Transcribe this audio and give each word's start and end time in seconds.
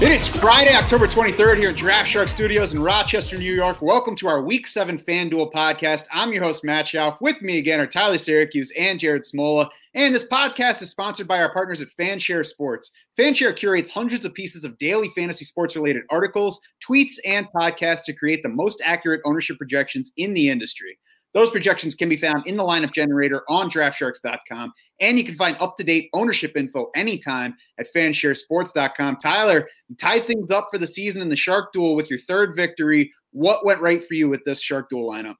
It 0.00 0.10
is 0.10 0.26
Friday, 0.26 0.74
October 0.74 1.06
23rd 1.06 1.58
here 1.58 1.68
at 1.68 1.76
Draft 1.76 2.08
Shark 2.08 2.28
Studios 2.28 2.72
in 2.72 2.80
Rochester, 2.80 3.36
New 3.36 3.54
York. 3.54 3.82
Welcome 3.82 4.16
to 4.16 4.28
our 4.28 4.40
Week 4.42 4.66
7 4.66 4.98
FanDuel 4.98 5.52
podcast. 5.52 6.06
I'm 6.10 6.32
your 6.32 6.44
host, 6.44 6.64
Matt 6.64 6.86
Schauf. 6.86 7.20
With 7.20 7.42
me 7.42 7.58
again 7.58 7.78
are 7.78 7.86
Tyler 7.86 8.16
Siracuse 8.16 8.70
and 8.78 8.98
Jared 8.98 9.24
Smola. 9.24 9.68
And 9.94 10.14
this 10.14 10.26
podcast 10.26 10.82
is 10.82 10.90
sponsored 10.90 11.28
by 11.28 11.40
our 11.40 11.52
partners 11.52 11.80
at 11.80 11.88
Fanshare 11.98 12.44
Sports. 12.44 12.90
Fanshare 13.18 13.54
curates 13.54 13.90
hundreds 13.90 14.24
of 14.24 14.34
pieces 14.34 14.64
of 14.64 14.76
daily 14.78 15.08
fantasy 15.14 15.44
sports 15.44 15.76
related 15.76 16.02
articles, 16.10 16.60
tweets, 16.86 17.14
and 17.24 17.46
podcasts 17.54 18.04
to 18.06 18.12
create 18.12 18.42
the 18.42 18.48
most 18.48 18.82
accurate 18.84 19.20
ownership 19.24 19.56
projections 19.56 20.12
in 20.16 20.34
the 20.34 20.48
industry. 20.48 20.98
Those 21.32 21.50
projections 21.50 21.94
can 21.94 22.08
be 22.08 22.16
found 22.16 22.46
in 22.46 22.56
the 22.56 22.62
lineup 22.62 22.92
generator 22.92 23.42
on 23.48 23.70
draftsharks.com. 23.70 24.72
And 25.00 25.18
you 25.18 25.24
can 25.24 25.36
find 25.36 25.56
up 25.58 25.76
to 25.76 25.84
date 25.84 26.10
ownership 26.12 26.56
info 26.56 26.90
anytime 26.94 27.56
at 27.78 27.86
fansharesports.com. 27.94 29.16
Tyler, 29.16 29.68
you 29.88 29.96
tied 29.96 30.26
things 30.26 30.50
up 30.50 30.68
for 30.70 30.78
the 30.78 30.86
season 30.86 31.22
in 31.22 31.28
the 31.28 31.36
Shark 31.36 31.72
Duel 31.72 31.96
with 31.96 32.08
your 32.08 32.20
third 32.20 32.54
victory. 32.54 33.12
What 33.32 33.64
went 33.64 33.80
right 33.80 34.06
for 34.06 34.14
you 34.14 34.28
with 34.28 34.44
this 34.44 34.62
Shark 34.62 34.88
Duel 34.90 35.10
lineup? 35.10 35.34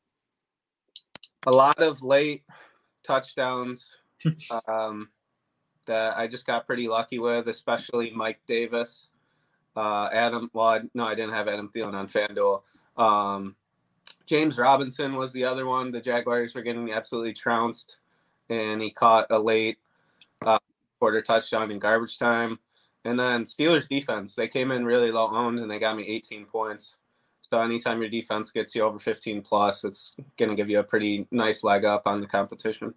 a 1.47 1.52
lot 1.52 1.78
of 1.80 2.02
late 2.02 2.42
touchdowns 3.02 3.97
um, 4.69 5.09
that 5.87 6.16
I 6.16 6.27
just 6.27 6.46
got 6.46 6.66
pretty 6.66 6.88
lucky 6.88 7.19
with, 7.19 7.48
especially 7.48 8.10
Mike 8.10 8.41
Davis, 8.47 9.09
uh, 9.77 10.09
Adam. 10.12 10.50
Well, 10.53 10.67
I, 10.67 10.80
no, 10.94 11.05
I 11.05 11.14
didn't 11.14 11.34
have 11.34 11.48
Adam 11.48 11.69
Thielen 11.69 11.94
on 11.94 12.06
FanDuel. 12.06 12.62
Um, 12.97 13.56
James 14.27 14.58
Robinson 14.58 15.14
was 15.14 15.33
the 15.33 15.45
other 15.45 15.67
one. 15.67 15.91
The 15.91 16.00
Jaguars 16.00 16.55
were 16.55 16.62
getting 16.62 16.92
absolutely 16.92 17.34
trounced, 17.34 17.98
and 18.48 18.80
he 18.80 18.91
caught 18.91 19.27
a 19.30 19.39
late 19.39 19.78
uh, 20.45 20.58
quarter 20.98 21.20
touchdown 21.20 21.70
in 21.70 21.78
garbage 21.78 22.19
time. 22.19 22.58
And 23.05 23.19
then 23.19 23.45
Steelers 23.45 23.86
defense, 23.86 24.34
they 24.34 24.48
came 24.48 24.70
in 24.70 24.86
really 24.86 25.11
low 25.11 25.28
owned, 25.28 25.58
and 25.58 25.70
they 25.70 25.78
got 25.78 25.97
me 25.97 26.06
18 26.06 26.47
points. 26.47 26.97
So 27.42 27.61
anytime 27.61 28.00
your 28.00 28.08
defense 28.08 28.50
gets 28.50 28.75
you 28.75 28.83
over 28.83 28.98
15 28.98 29.42
plus, 29.42 29.84
it's 29.84 30.17
going 30.39 30.48
to 30.48 30.56
give 30.56 30.70
you 30.70 30.78
a 30.78 30.84
pretty 30.84 31.27
nice 31.30 31.62
leg 31.62 31.84
up 31.84 32.06
on 32.06 32.22
the 32.22 32.27
competition. 32.27 32.95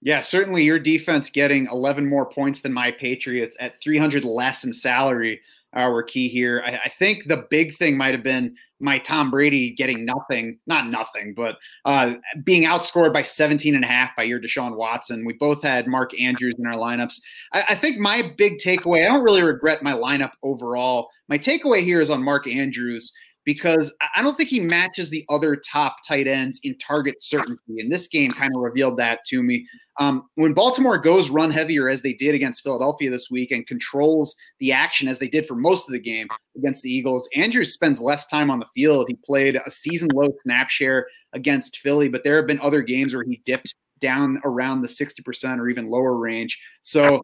Yeah, 0.00 0.20
certainly 0.20 0.62
your 0.62 0.78
defense 0.78 1.28
getting 1.30 1.66
11 1.66 2.08
more 2.08 2.28
points 2.30 2.60
than 2.60 2.72
my 2.72 2.90
Patriots 2.90 3.56
at 3.60 3.80
300 3.82 4.24
less 4.24 4.64
in 4.64 4.72
salary 4.72 5.40
uh, 5.72 5.90
were 5.92 6.02
key 6.02 6.28
here. 6.28 6.62
I, 6.64 6.80
I 6.84 6.88
think 6.88 7.26
the 7.26 7.46
big 7.50 7.76
thing 7.76 7.96
might 7.96 8.14
have 8.14 8.22
been 8.22 8.56
my 8.80 8.98
Tom 8.98 9.30
Brady 9.30 9.72
getting 9.72 10.04
nothing, 10.04 10.58
not 10.66 10.88
nothing, 10.88 11.34
but 11.34 11.58
uh, 11.84 12.14
being 12.44 12.62
outscored 12.62 13.12
by 13.12 13.22
17 13.22 13.74
and 13.74 13.84
a 13.84 13.88
half 13.88 14.14
by 14.16 14.22
your 14.22 14.40
Deshaun 14.40 14.76
Watson. 14.76 15.24
We 15.24 15.32
both 15.32 15.62
had 15.62 15.88
Mark 15.88 16.18
Andrews 16.20 16.54
in 16.58 16.66
our 16.66 16.76
lineups. 16.76 17.20
I, 17.52 17.64
I 17.70 17.74
think 17.74 17.98
my 17.98 18.32
big 18.36 18.58
takeaway, 18.58 19.04
I 19.04 19.08
don't 19.08 19.24
really 19.24 19.42
regret 19.42 19.82
my 19.82 19.92
lineup 19.92 20.32
overall. 20.42 21.08
My 21.28 21.38
takeaway 21.38 21.82
here 21.82 22.00
is 22.00 22.08
on 22.08 22.22
Mark 22.22 22.46
Andrews 22.46 23.12
because 23.48 23.94
I 24.14 24.20
don't 24.20 24.36
think 24.36 24.50
he 24.50 24.60
matches 24.60 25.08
the 25.08 25.24
other 25.30 25.56
top 25.56 25.96
tight 26.06 26.26
ends 26.26 26.60
in 26.64 26.76
target 26.76 27.22
certainty. 27.22 27.80
And 27.80 27.90
this 27.90 28.06
game 28.06 28.30
kind 28.30 28.54
of 28.54 28.60
revealed 28.60 28.98
that 28.98 29.24
to 29.28 29.42
me. 29.42 29.66
Um, 29.98 30.28
when 30.34 30.52
Baltimore 30.52 30.98
goes 30.98 31.30
run 31.30 31.50
heavier 31.50 31.88
as 31.88 32.02
they 32.02 32.12
did 32.12 32.34
against 32.34 32.62
Philadelphia 32.62 33.10
this 33.10 33.30
week 33.30 33.50
and 33.50 33.66
controls 33.66 34.36
the 34.60 34.70
action 34.70 35.08
as 35.08 35.18
they 35.18 35.28
did 35.28 35.46
for 35.46 35.54
most 35.54 35.88
of 35.88 35.94
the 35.94 35.98
game 35.98 36.28
against 36.58 36.82
the 36.82 36.90
Eagles, 36.90 37.26
Andrews 37.34 37.72
spends 37.72 38.02
less 38.02 38.26
time 38.26 38.50
on 38.50 38.58
the 38.58 38.68
field. 38.76 39.06
He 39.08 39.16
played 39.24 39.56
a 39.56 39.70
season 39.70 40.10
low 40.12 40.28
snap 40.42 40.68
share 40.68 41.06
against 41.32 41.78
Philly, 41.78 42.10
but 42.10 42.24
there 42.24 42.36
have 42.36 42.46
been 42.46 42.60
other 42.60 42.82
games 42.82 43.14
where 43.14 43.24
he 43.24 43.40
dipped 43.46 43.74
down 43.98 44.42
around 44.44 44.82
the 44.82 44.88
60% 44.88 45.58
or 45.58 45.70
even 45.70 45.86
lower 45.86 46.18
range. 46.18 46.60
So 46.82 47.22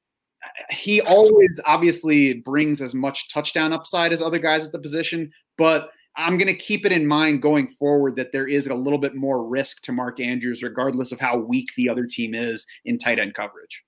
he 0.70 1.02
always 1.02 1.60
obviously 1.66 2.40
brings 2.40 2.80
as 2.80 2.94
much 2.94 3.28
touchdown 3.28 3.74
upside 3.74 4.10
as 4.10 4.22
other 4.22 4.38
guys 4.38 4.64
at 4.64 4.72
the 4.72 4.78
position, 4.78 5.30
but 5.58 5.90
I'm 6.16 6.36
going 6.36 6.48
to 6.48 6.54
keep 6.54 6.86
it 6.86 6.92
in 6.92 7.06
mind 7.06 7.42
going 7.42 7.69
forward 7.69 8.16
that 8.16 8.32
there 8.32 8.47
is 8.47 8.66
a 8.69 8.75
little 8.75 8.98
bit 8.98 9.14
more 9.14 9.47
risk 9.47 9.82
to 9.82 9.92
Mark 9.92 10.20
Andrews, 10.20 10.62
regardless 10.62 11.12
of 11.12 11.19
how 11.19 11.38
weak 11.38 11.70
the 11.76 11.88
other 11.88 12.06
team 12.06 12.34
is 12.34 12.66
in 12.84 12.98
tight 12.98 13.19
end 13.19 13.34
coverage. 13.34 13.82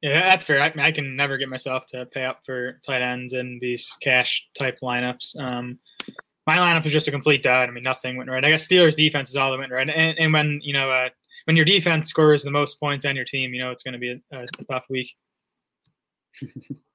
Yeah, 0.00 0.30
that's 0.30 0.44
fair. 0.44 0.60
I, 0.60 0.72
I 0.78 0.90
can 0.90 1.14
never 1.14 1.38
get 1.38 1.48
myself 1.48 1.86
to 1.88 2.06
pay 2.06 2.24
up 2.24 2.40
for 2.44 2.80
tight 2.84 3.02
ends 3.02 3.34
in 3.34 3.58
these 3.60 3.96
cash 4.00 4.44
type 4.58 4.78
lineups. 4.82 5.38
Um, 5.38 5.78
my 6.46 6.56
lineup 6.56 6.82
was 6.82 6.92
just 6.92 7.06
a 7.06 7.12
complete 7.12 7.42
dud. 7.42 7.68
I 7.68 7.72
mean, 7.72 7.84
nothing 7.84 8.16
went 8.16 8.28
right. 8.28 8.44
I 8.44 8.50
guess 8.50 8.66
Steelers 8.66 8.96
defense 8.96 9.30
is 9.30 9.36
all 9.36 9.52
that 9.52 9.58
went 9.58 9.70
right. 9.70 9.88
And, 9.88 10.18
and 10.18 10.32
when 10.32 10.60
you 10.62 10.72
know 10.72 10.90
uh, 10.90 11.08
when 11.44 11.56
your 11.56 11.64
defense 11.64 12.08
scores 12.08 12.42
the 12.42 12.50
most 12.50 12.80
points 12.80 13.04
on 13.04 13.14
your 13.14 13.24
team, 13.24 13.54
you 13.54 13.62
know 13.62 13.70
it's 13.70 13.84
going 13.84 13.92
to 13.92 13.98
be 13.98 14.10
a, 14.32 14.42
a 14.42 14.64
tough 14.70 14.86
week. 14.90 15.14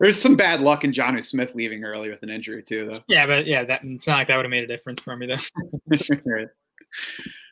There's 0.00 0.20
some 0.20 0.36
bad 0.36 0.60
luck 0.60 0.84
in 0.84 0.92
Jonnu 0.92 1.24
Smith 1.24 1.54
leaving 1.54 1.84
early 1.84 2.08
with 2.08 2.22
an 2.22 2.30
injury 2.30 2.62
too, 2.62 2.86
though. 2.86 3.00
Yeah, 3.08 3.26
but 3.26 3.46
yeah, 3.46 3.64
that 3.64 3.82
it's 3.84 4.06
not 4.06 4.18
like 4.18 4.28
that 4.28 4.36
would 4.36 4.44
have 4.44 4.50
made 4.50 4.64
a 4.64 4.68
difference 4.68 5.00
for 5.00 5.16
me 5.16 5.26
though. 5.26 5.96
right. 6.24 6.48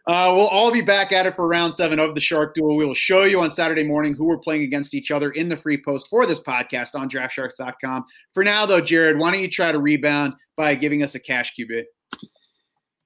Uh, 0.09 0.33
we'll 0.33 0.47
all 0.47 0.71
be 0.71 0.83
back 0.83 1.11
at 1.11 1.27
it 1.27 1.35
for 1.35 1.49
round 1.49 1.75
seven 1.75 1.99
of 1.99 2.15
the 2.15 2.21
Shark 2.21 2.55
Duel. 2.55 2.77
We 2.77 2.87
will 2.87 2.95
show 2.95 3.25
you 3.25 3.41
on 3.41 3.51
Saturday 3.51 3.83
morning 3.83 4.15
who 4.15 4.27
we're 4.27 4.39
playing 4.39 4.63
against 4.63 4.95
each 4.95 5.11
other 5.11 5.33
in 5.33 5.49
the 5.49 5.57
free 5.57 5.83
post 5.83 6.09
for 6.09 6.27
this 6.27 6.41
podcast 6.41 6.95
on 6.95 7.11
draftsharks.com. 7.11 8.05
For 8.33 8.45
now, 8.45 8.67
though, 8.67 8.81
Jared, 8.81 9.19
why 9.19 9.33
don't 9.33 9.41
you 9.41 9.51
try 9.51 9.73
to 9.73 9.81
rebound 9.81 10.35
by 10.57 10.77
giving 10.77 11.03
us 11.03 11.17
a 11.17 11.21
cash 11.21 11.55
QB? 11.59 11.83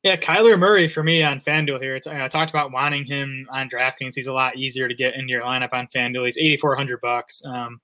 Yeah, 0.02 0.16
Kyler 0.16 0.58
Murray 0.58 0.88
for 0.88 1.02
me 1.02 1.22
on 1.22 1.40
FanDuel 1.40 1.80
here. 1.80 1.94
It's, 1.94 2.06
I 2.06 2.28
talked 2.28 2.50
about 2.50 2.70
wanting 2.70 3.06
him 3.06 3.46
on 3.50 3.70
DraftKings. 3.70 4.14
He's 4.14 4.26
a 4.26 4.32
lot 4.32 4.56
easier 4.56 4.86
to 4.86 4.94
get 4.94 5.14
into 5.14 5.30
your 5.30 5.42
lineup 5.42 5.72
on 5.72 5.88
FanDuel. 5.88 6.26
He's 6.26 6.38
8,400 6.38 7.00
bucks. 7.00 7.42
Um, 7.46 7.80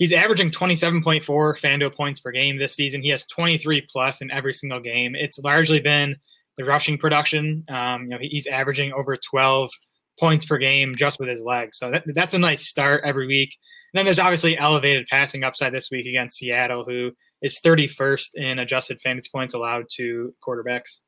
He's 0.00 0.14
averaging 0.14 0.50
27.4 0.50 1.22
FanDuel 1.26 1.94
points 1.94 2.20
per 2.20 2.32
game 2.32 2.56
this 2.56 2.74
season. 2.74 3.02
He 3.02 3.10
has 3.10 3.26
23 3.26 3.86
plus 3.92 4.22
in 4.22 4.30
every 4.30 4.54
single 4.54 4.80
game. 4.80 5.14
It's 5.14 5.38
largely 5.38 5.78
been 5.78 6.16
the 6.56 6.64
rushing 6.64 6.96
production. 6.96 7.64
Um, 7.68 8.04
you 8.04 8.08
know, 8.08 8.18
he's 8.18 8.46
averaging 8.46 8.94
over 8.94 9.14
12 9.14 9.70
points 10.18 10.46
per 10.46 10.56
game 10.56 10.96
just 10.96 11.20
with 11.20 11.28
his 11.28 11.42
legs. 11.42 11.76
So 11.76 11.90
that, 11.90 12.04
that's 12.14 12.32
a 12.32 12.38
nice 12.38 12.66
start 12.66 13.02
every 13.04 13.26
week. 13.26 13.54
And 13.92 13.98
then 13.98 14.06
there's 14.06 14.18
obviously 14.18 14.56
elevated 14.56 15.06
passing 15.10 15.44
upside 15.44 15.74
this 15.74 15.90
week 15.90 16.06
against 16.06 16.38
Seattle, 16.38 16.82
who 16.82 17.10
is 17.42 17.60
31st 17.62 18.36
in 18.36 18.58
adjusted 18.58 19.02
fantasy 19.02 19.28
points 19.30 19.52
allowed 19.52 19.84
to 19.96 20.34
quarterbacks. 20.42 21.00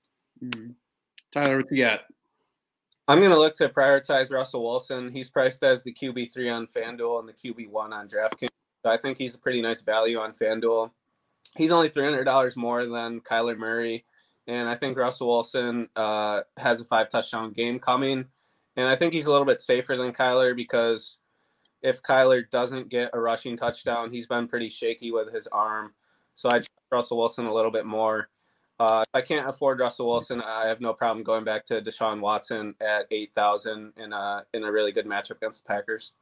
Mm-hmm. 0.44 0.72
Tyler, 1.32 1.56
what 1.56 1.72
you 1.72 1.82
got? 1.82 2.00
I'm 3.08 3.20
going 3.20 3.30
to 3.30 3.38
look 3.38 3.54
to 3.54 3.70
prioritize 3.70 4.30
Russell 4.30 4.62
Wilson. 4.62 5.10
He's 5.10 5.30
priced 5.30 5.62
as 5.62 5.82
the 5.82 5.94
QB3 5.94 6.54
on 6.54 6.66
FanDuel 6.66 7.20
and 7.20 7.28
the 7.28 7.32
QB1 7.32 7.90
on 7.90 8.06
DraftKings. 8.06 8.48
So 8.82 8.90
I 8.90 8.96
think 8.96 9.18
he's 9.18 9.34
a 9.34 9.38
pretty 9.38 9.62
nice 9.62 9.82
value 9.82 10.18
on 10.18 10.32
FanDuel. 10.32 10.90
He's 11.56 11.72
only 11.72 11.88
$300 11.88 12.56
more 12.56 12.86
than 12.86 13.20
Kyler 13.20 13.56
Murray. 13.56 14.04
And 14.46 14.68
I 14.68 14.74
think 14.74 14.96
Russell 14.96 15.28
Wilson 15.28 15.88
uh, 15.94 16.40
has 16.56 16.80
a 16.80 16.84
five 16.84 17.08
touchdown 17.08 17.52
game 17.52 17.78
coming. 17.78 18.26
And 18.76 18.88
I 18.88 18.96
think 18.96 19.12
he's 19.12 19.26
a 19.26 19.30
little 19.30 19.46
bit 19.46 19.60
safer 19.60 19.96
than 19.96 20.12
Kyler 20.12 20.56
because 20.56 21.18
if 21.82 22.02
Kyler 22.02 22.48
doesn't 22.50 22.88
get 22.88 23.10
a 23.12 23.20
rushing 23.20 23.56
touchdown, 23.56 24.10
he's 24.10 24.26
been 24.26 24.48
pretty 24.48 24.68
shaky 24.68 25.12
with 25.12 25.32
his 25.32 25.46
arm. 25.48 25.94
So 26.34 26.48
I 26.48 26.58
trust 26.58 26.70
Russell 26.90 27.18
Wilson 27.18 27.46
a 27.46 27.54
little 27.54 27.70
bit 27.70 27.86
more. 27.86 28.28
Uh, 28.80 29.04
if 29.06 29.14
I 29.14 29.20
can't 29.20 29.48
afford 29.48 29.78
Russell 29.78 30.08
Wilson, 30.08 30.40
I 30.40 30.66
have 30.66 30.80
no 30.80 30.92
problem 30.92 31.22
going 31.22 31.44
back 31.44 31.64
to 31.66 31.80
Deshaun 31.80 32.20
Watson 32.20 32.74
at 32.80 33.06
8,000 33.10 33.92
in 33.96 34.12
a, 34.12 34.44
in 34.54 34.64
a 34.64 34.72
really 34.72 34.90
good 34.90 35.06
matchup 35.06 35.36
against 35.36 35.62
the 35.62 35.68
Packers. 35.68 36.12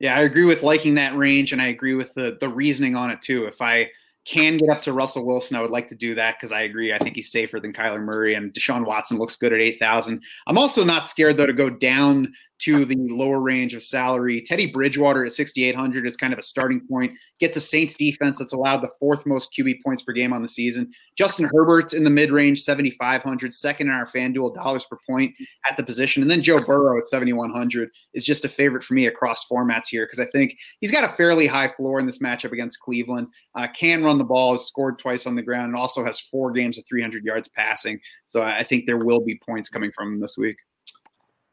Yeah, 0.00 0.16
I 0.16 0.20
agree 0.20 0.44
with 0.44 0.62
liking 0.62 0.94
that 0.94 1.16
range, 1.16 1.52
and 1.52 1.60
I 1.60 1.66
agree 1.66 1.94
with 1.94 2.14
the 2.14 2.36
the 2.40 2.48
reasoning 2.48 2.94
on 2.96 3.10
it 3.10 3.20
too. 3.20 3.46
If 3.46 3.60
I 3.60 3.90
can 4.24 4.58
get 4.58 4.68
up 4.68 4.82
to 4.82 4.92
Russell 4.92 5.24
Wilson, 5.24 5.56
I 5.56 5.62
would 5.62 5.70
like 5.70 5.88
to 5.88 5.94
do 5.94 6.14
that 6.14 6.36
because 6.36 6.52
I 6.52 6.62
agree. 6.62 6.92
I 6.92 6.98
think 6.98 7.16
he's 7.16 7.32
safer 7.32 7.58
than 7.58 7.72
Kyler 7.72 8.02
Murray, 8.02 8.34
and 8.34 8.52
Deshaun 8.52 8.84
Watson 8.86 9.18
looks 9.18 9.36
good 9.36 9.52
at 9.52 9.60
eight 9.60 9.78
thousand. 9.78 10.22
I'm 10.46 10.58
also 10.58 10.84
not 10.84 11.08
scared 11.08 11.36
though 11.36 11.46
to 11.46 11.52
go 11.52 11.70
down 11.70 12.32
to 12.58 12.84
the 12.84 12.96
lower 12.98 13.40
range 13.40 13.74
of 13.74 13.82
salary. 13.82 14.42
Teddy 14.42 14.66
Bridgewater 14.66 15.24
at 15.24 15.32
6,800 15.32 16.06
is 16.06 16.16
kind 16.16 16.32
of 16.32 16.38
a 16.38 16.42
starting 16.42 16.80
point. 16.88 17.12
Gets 17.38 17.56
a 17.56 17.60
Saints 17.60 17.94
defense 17.94 18.38
that's 18.38 18.52
allowed 18.52 18.82
the 18.82 18.90
fourth 18.98 19.24
most 19.26 19.54
QB 19.56 19.76
points 19.84 20.02
per 20.02 20.12
game 20.12 20.32
on 20.32 20.42
the 20.42 20.48
season. 20.48 20.90
Justin 21.16 21.48
Herbert's 21.52 21.94
in 21.94 22.04
the 22.04 22.10
mid 22.10 22.30
range, 22.30 22.60
7,500, 22.60 23.54
second 23.54 23.88
in 23.88 23.92
our 23.92 24.06
FanDuel 24.06 24.54
dollars 24.54 24.84
per 24.84 24.98
point 25.08 25.34
at 25.68 25.76
the 25.76 25.84
position. 25.84 26.22
And 26.22 26.30
then 26.30 26.42
Joe 26.42 26.60
Burrow 26.60 26.98
at 26.98 27.08
7,100 27.08 27.90
is 28.14 28.24
just 28.24 28.44
a 28.44 28.48
favorite 28.48 28.82
for 28.82 28.94
me 28.94 29.06
across 29.06 29.46
formats 29.46 29.88
here 29.88 30.04
because 30.04 30.20
I 30.20 30.26
think 30.32 30.56
he's 30.80 30.90
got 30.90 31.04
a 31.04 31.16
fairly 31.16 31.46
high 31.46 31.68
floor 31.68 32.00
in 32.00 32.06
this 32.06 32.18
matchup 32.18 32.52
against 32.52 32.80
Cleveland. 32.80 33.28
Uh, 33.54 33.68
can 33.68 34.04
run 34.04 34.18
the 34.18 34.24
ball, 34.24 34.52
has 34.52 34.66
scored 34.66 34.98
twice 34.98 35.26
on 35.26 35.36
the 35.36 35.42
ground, 35.42 35.68
and 35.68 35.76
also 35.76 36.04
has 36.04 36.18
four 36.18 36.50
games 36.50 36.78
of 36.78 36.84
300 36.88 37.24
yards 37.24 37.48
passing. 37.48 38.00
So 38.26 38.42
I 38.42 38.64
think 38.64 38.86
there 38.86 38.98
will 38.98 39.20
be 39.20 39.40
points 39.46 39.68
coming 39.68 39.92
from 39.94 40.14
him 40.14 40.20
this 40.20 40.36
week. 40.36 40.56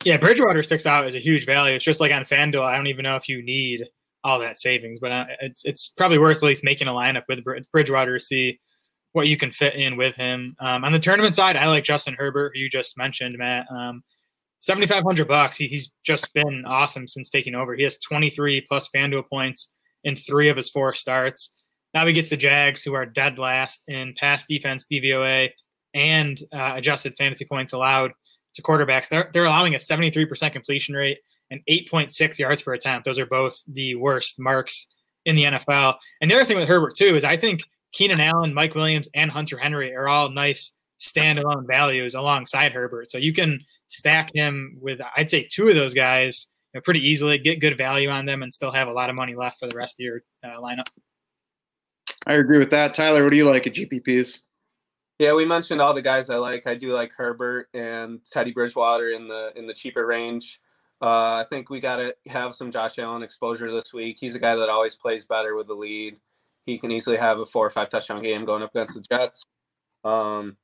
Yeah, 0.05 0.17
Bridgewater 0.17 0.61
sticks 0.61 0.85
out 0.85 1.05
as 1.05 1.15
a 1.15 1.19
huge 1.19 1.45
value. 1.47 1.75
It's 1.75 1.83
just 1.83 1.99
like 1.99 2.11
on 2.11 2.23
FanDuel. 2.23 2.61
I 2.61 2.77
don't 2.77 2.87
even 2.87 3.03
know 3.03 3.15
if 3.15 3.27
you 3.27 3.41
need 3.41 3.85
all 4.23 4.39
that 4.39 4.59
savings, 4.59 4.99
but 4.99 5.11
uh, 5.11 5.25
it's 5.41 5.65
it's 5.65 5.89
probably 5.89 6.19
worth 6.19 6.37
at 6.37 6.43
least 6.43 6.63
making 6.63 6.87
a 6.87 6.91
lineup 6.91 7.23
with 7.27 7.43
Bridgewater 7.71 8.17
to 8.17 8.23
see 8.23 8.59
what 9.13 9.27
you 9.27 9.35
can 9.35 9.51
fit 9.51 9.75
in 9.75 9.97
with 9.97 10.15
him. 10.15 10.55
Um, 10.59 10.83
on 10.83 10.91
the 10.91 10.99
tournament 10.99 11.35
side, 11.35 11.55
I 11.55 11.67
like 11.67 11.83
Justin 11.83 12.15
Herbert, 12.19 12.51
who 12.53 12.61
you 12.61 12.69
just 12.69 12.97
mentioned, 12.97 13.37
Matt. 13.37 13.65
Um, 13.71 14.03
7,500 14.59 15.27
bucks. 15.27 15.57
He, 15.57 15.67
he's 15.67 15.91
just 16.03 16.31
been 16.33 16.65
awesome 16.65 17.07
since 17.07 17.29
taking 17.29 17.55
over. 17.55 17.75
He 17.75 17.83
has 17.83 17.97
23 17.99 18.61
plus 18.67 18.89
FanDuel 18.89 19.27
points 19.29 19.69
in 20.03 20.15
three 20.15 20.49
of 20.49 20.57
his 20.57 20.69
four 20.69 20.93
starts. 20.93 21.51
Now 21.93 22.05
he 22.05 22.13
gets 22.13 22.29
the 22.29 22.37
Jags, 22.37 22.83
who 22.83 22.93
are 22.93 23.05
dead 23.05 23.39
last 23.39 23.83
in 23.87 24.13
pass 24.19 24.45
defense, 24.45 24.85
DVOA, 24.91 25.49
and 25.93 26.39
uh, 26.53 26.73
adjusted 26.75 27.15
fantasy 27.15 27.45
points 27.45 27.73
allowed 27.73 28.11
to 28.55 28.61
quarterbacks. 28.61 29.09
They're, 29.09 29.29
they're 29.33 29.45
allowing 29.45 29.75
a 29.75 29.79
73% 29.79 30.51
completion 30.51 30.95
rate 30.95 31.19
and 31.51 31.61
8.6 31.69 32.39
yards 32.39 32.61
per 32.61 32.73
attempt. 32.73 33.05
Those 33.05 33.19
are 33.19 33.25
both 33.25 33.61
the 33.67 33.95
worst 33.95 34.39
marks 34.39 34.87
in 35.25 35.35
the 35.35 35.43
NFL. 35.43 35.95
And 36.21 36.29
the 36.29 36.35
other 36.35 36.45
thing 36.45 36.57
with 36.57 36.67
Herbert, 36.67 36.95
too, 36.95 37.15
is 37.15 37.23
I 37.23 37.37
think 37.37 37.61
Keenan 37.91 38.19
Allen, 38.19 38.53
Mike 38.53 38.75
Williams, 38.75 39.09
and 39.13 39.31
Hunter 39.31 39.57
Henry 39.57 39.95
are 39.95 40.07
all 40.07 40.29
nice 40.29 40.71
standalone 40.99 41.67
values 41.67 42.15
alongside 42.15 42.71
Herbert. 42.71 43.11
So 43.11 43.17
you 43.17 43.33
can 43.33 43.59
stack 43.87 44.33
him 44.33 44.77
with, 44.81 44.99
I'd 45.15 45.29
say, 45.29 45.47
two 45.49 45.67
of 45.67 45.75
those 45.75 45.93
guys 45.93 46.47
you 46.73 46.77
know, 46.79 46.81
pretty 46.81 47.01
easily, 47.01 47.37
get 47.37 47.61
good 47.61 47.77
value 47.77 48.09
on 48.09 48.25
them, 48.25 48.43
and 48.43 48.53
still 48.53 48.71
have 48.71 48.87
a 48.87 48.93
lot 48.93 49.09
of 49.09 49.15
money 49.15 49.35
left 49.35 49.59
for 49.59 49.67
the 49.67 49.77
rest 49.77 49.95
of 49.99 50.03
your 50.03 50.21
uh, 50.43 50.59
lineup. 50.59 50.87
I 52.27 52.33
agree 52.33 52.57
with 52.57 52.71
that. 52.71 52.93
Tyler, 52.93 53.23
what 53.23 53.31
do 53.31 53.37
you 53.37 53.49
like 53.49 53.67
at 53.67 53.73
GPPs? 53.73 54.39
Yeah, 55.17 55.33
we 55.33 55.45
mentioned 55.45 55.81
all 55.81 55.93
the 55.93 56.01
guys 56.01 56.29
I 56.29 56.35
like. 56.37 56.67
I 56.67 56.75
do 56.75 56.91
like 56.91 57.13
Herbert 57.13 57.69
and 57.73 58.19
Teddy 58.29 58.51
Bridgewater 58.51 59.11
in 59.11 59.27
the 59.27 59.51
in 59.55 59.65
the 59.65 59.73
cheaper 59.73 60.05
range. 60.05 60.59
Uh, 61.01 61.43
I 61.43 61.45
think 61.49 61.69
we 61.69 61.79
got 61.79 61.97
to 61.97 62.15
have 62.27 62.55
some 62.55 62.71
Josh 62.71 62.99
Allen 62.99 63.23
exposure 63.23 63.71
this 63.71 63.93
week. 63.93 64.17
He's 64.19 64.35
a 64.35 64.39
guy 64.39 64.55
that 64.55 64.69
always 64.69 64.95
plays 64.95 65.25
better 65.25 65.55
with 65.55 65.67
the 65.67 65.73
lead. 65.73 66.17
He 66.65 66.77
can 66.77 66.91
easily 66.91 67.17
have 67.17 67.39
a 67.39 67.45
four 67.45 67.65
or 67.65 67.69
five 67.69 67.89
touchdown 67.89 68.23
game 68.23 68.45
going 68.45 68.63
up 68.63 68.73
against 68.73 68.95
the 68.95 69.01
Jets. 69.01 69.45
Um, 70.03 70.57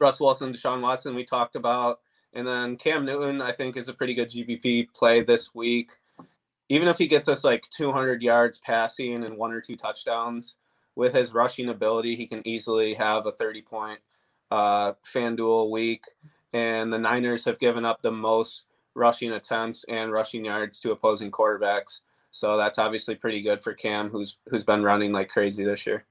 Russ 0.00 0.20
Wilson, 0.20 0.52
Deshaun 0.52 0.80
Watson, 0.80 1.14
we 1.14 1.24
talked 1.24 1.56
about. 1.56 2.00
And 2.34 2.46
then 2.46 2.76
Cam 2.76 3.04
Newton, 3.04 3.40
I 3.40 3.52
think, 3.52 3.76
is 3.76 3.88
a 3.88 3.94
pretty 3.94 4.14
good 4.14 4.30
GPP 4.30 4.92
play 4.94 5.22
this 5.22 5.54
week. 5.54 5.92
Even 6.68 6.88
if 6.88 6.98
he 6.98 7.06
gets 7.06 7.28
us 7.28 7.44
like 7.44 7.64
200 7.70 8.22
yards 8.22 8.58
passing 8.58 9.24
and 9.24 9.38
one 9.38 9.52
or 9.52 9.60
two 9.60 9.76
touchdowns, 9.76 10.58
with 10.98 11.14
his 11.14 11.32
rushing 11.32 11.68
ability, 11.68 12.16
he 12.16 12.26
can 12.26 12.46
easily 12.46 12.92
have 12.92 13.24
a 13.24 13.32
30 13.32 13.62
point 13.62 14.00
uh, 14.50 14.94
FanDuel 15.04 15.70
week. 15.70 16.04
And 16.52 16.92
the 16.92 16.98
Niners 16.98 17.44
have 17.44 17.60
given 17.60 17.84
up 17.84 18.02
the 18.02 18.10
most 18.10 18.64
rushing 18.94 19.32
attempts 19.32 19.84
and 19.88 20.10
rushing 20.10 20.44
yards 20.44 20.80
to 20.80 20.90
opposing 20.90 21.30
quarterbacks. 21.30 22.00
So 22.32 22.56
that's 22.56 22.78
obviously 22.78 23.14
pretty 23.14 23.42
good 23.42 23.62
for 23.62 23.74
Cam, 23.74 24.08
who's 24.10 24.38
who's 24.48 24.64
been 24.64 24.82
running 24.82 25.12
like 25.12 25.28
crazy 25.28 25.62
this 25.62 25.86
year. 25.86 26.04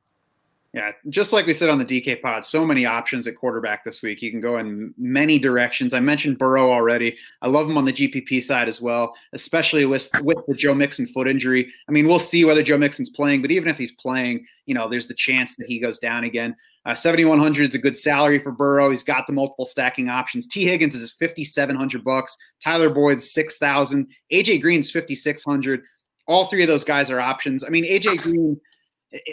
Yeah, 0.78 0.92
just 1.10 1.34
like 1.34 1.48
we 1.48 1.56
said 1.56 1.70
on 1.70 1.80
the 1.80 1.86
DK 1.86 2.22
pod, 2.22 2.46
so 2.46 2.64
many 2.64 2.86
options 2.86 3.28
at 3.28 3.36
quarterback 3.36 3.84
this 3.84 4.04
week. 4.04 4.22
You 4.22 4.30
can 4.30 4.40
go 4.40 4.58
in 4.58 4.94
many 4.96 5.40
directions. 5.40 5.92
I 5.92 6.00
mentioned 6.02 6.38
Burrow 6.38 6.72
already. 6.72 7.18
I 7.42 7.48
love 7.48 7.68
him 7.68 7.80
on 7.80 7.86
the 7.86 7.92
GPP 7.92 8.44
side 8.44 8.68
as 8.68 8.80
well, 8.80 9.16
especially 9.34 9.88
with 9.88 10.08
with 10.22 10.38
the 10.48 10.54
Joe 10.54 10.76
Mixon 10.76 11.08
foot 11.08 11.28
injury. 11.28 11.74
I 11.90 11.92
mean, 11.92 12.08
we'll 12.08 12.20
see 12.20 12.46
whether 12.46 12.62
Joe 12.62 12.78
Mixon's 12.78 13.10
playing, 13.10 13.42
but 13.42 13.50
even 13.50 13.70
if 13.70 13.80
he's 13.80 13.94
playing, 13.94 14.46
you 14.68 14.76
know, 14.76 14.88
there's 14.88 15.08
the 15.08 15.16
chance 15.16 15.56
that 15.56 15.66
he 15.66 15.80
goes 15.80 15.98
down 15.98 16.26
again. 16.26 16.56
Uh, 16.86 16.94
7,100 16.94 17.70
is 17.70 17.76
a 17.76 17.80
good 17.80 17.98
salary 17.98 18.38
for 18.38 18.52
Burrow. 18.52 18.92
He's 18.92 19.02
got 19.02 19.26
the 19.26 19.34
multiple 19.34 19.66
stacking 19.66 20.10
options. 20.10 20.46
Tee 20.46 20.66
Higgins 20.66 20.94
is 20.94 21.10
5,700 21.10 22.04
bucks. 22.04 22.38
Tyler 22.64 22.92
Boyd's 22.92 23.34
6,000. 23.34 24.08
AJ 24.32 24.62
Green's 24.62 24.92
5,600. 24.92 25.82
All 26.28 26.46
three 26.46 26.62
of 26.62 26.68
those 26.68 26.84
guys 26.84 27.10
are 27.10 27.20
options. 27.20 27.64
I 27.64 27.70
mean, 27.70 27.84
AJ 27.84 28.20
Green 28.20 28.62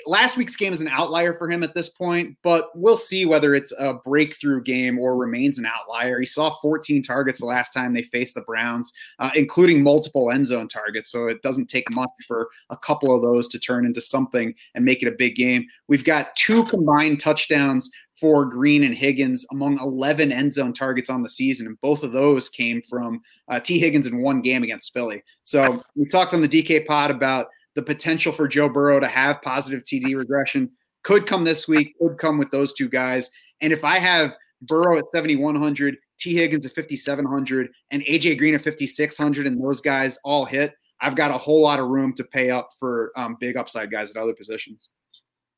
last 0.07 0.37
week's 0.37 0.57
game 0.57 0.73
is 0.73 0.81
an 0.81 0.89
outlier 0.89 1.35
for 1.35 1.51
him 1.51 1.63
at 1.63 1.75
this 1.75 1.91
point, 1.91 2.37
but 2.43 2.71
we'll 2.75 2.97
see 2.97 3.27
whether 3.27 3.55
it's 3.55 3.73
a 3.79 3.95
breakthrough 3.95 4.63
game 4.63 4.99
or 4.99 5.17
remains 5.17 5.59
an 5.59 5.67
outlier. 5.67 6.21
He 6.21 6.27
saw 6.27 6.51
14 6.61 7.03
targets 7.03 7.41
the 7.41 7.47
last 7.47 7.73
time 7.73 7.93
they 7.93 8.05
faced 8.05 8.35
the 8.35 8.43
Browns, 8.43 8.93
uh, 9.19 9.31
including 9.35 9.83
multiple 9.83 10.31
end 10.31 10.47
zone 10.47 10.69
targets. 10.69 11.11
So 11.11 11.27
it 11.27 11.43
doesn't 11.43 11.67
take 11.67 11.91
much 11.91 12.11
for 12.27 12.49
a 12.71 12.77
couple 12.77 13.15
of 13.15 13.23
those 13.23 13.49
to 13.49 13.59
turn 13.59 13.85
into 13.85 14.01
something 14.01 14.55
and 14.75 14.85
make 14.85 15.03
it 15.03 15.09
a 15.09 15.17
big 15.19 15.35
game. 15.35 15.67
We've 15.89 16.05
got 16.05 16.37
two 16.37 16.65
combined 16.67 17.21
touchdowns 17.21 17.91
for 18.21 18.45
Green 18.45 18.85
and 18.85 18.95
Higgins 18.95 19.45
among 19.51 19.79
11 19.81 20.31
end 20.31 20.55
zone 20.55 20.73
targets 20.73 21.11
on 21.11 21.23
the 21.23 21.29
season. 21.29 21.67
And 21.67 21.81
both 21.81 22.03
of 22.03 22.13
those 22.13 22.49
came 22.49 22.81
from 22.83 23.21
uh, 23.49 23.61
Tee 23.61 23.79
Higgins 23.79 24.07
in 24.07 24.23
one 24.23 24.41
game 24.41 24.63
against 24.63 24.93
Philly. 24.95 25.23
So 25.43 25.83
we 25.97 26.07
talked 26.07 26.33
on 26.33 26.41
the 26.41 26.49
DK 26.49 26.87
pod 26.87 27.11
about 27.11 27.47
the 27.75 27.83
potential 27.83 28.33
for 28.33 28.49
Joe 28.49 28.69
Burrow 28.69 29.01
to 29.01 29.09
have 29.09 29.43
positive 29.43 29.85
TD 29.85 30.17
regression 30.17 30.71
could 31.03 31.27
come 31.27 31.45
this 31.45 31.69
week, 31.69 31.95
could 32.01 32.19
come 32.19 32.39
with 32.39 32.51
those 32.51 32.73
two 32.73 32.89
guys. 32.89 33.31
And 33.61 33.73
if 33.73 33.85
I 33.85 33.99
have 33.99 34.37
Burrow 34.63 34.99
at 34.99 35.05
7,100, 35.13 35.97
Tee 36.19 36.35
Higgins 36.35 36.67
at 36.67 36.75
5,700, 36.75 37.69
and 37.91 38.03
AJ 38.03 38.39
Green 38.39 38.55
at 38.55 38.63
5,600, 38.63 39.47
and 39.47 39.63
those 39.63 39.81
guys 39.81 40.19
all 40.25 40.45
hit, 40.45 40.73
I've 41.01 41.17
got 41.17 41.31
a 41.31 41.39
whole 41.39 41.63
lot 41.63 41.81
of 41.81 41.89
room 41.89 42.15
to 42.15 42.25
pay 42.25 42.51
up 42.51 42.69
for 42.79 43.13
um, 43.17 43.37
big 43.39 43.57
upside 43.57 43.91
guys 43.91 44.11
at 44.11 44.17
other 44.17 44.35
positions. 44.35 44.91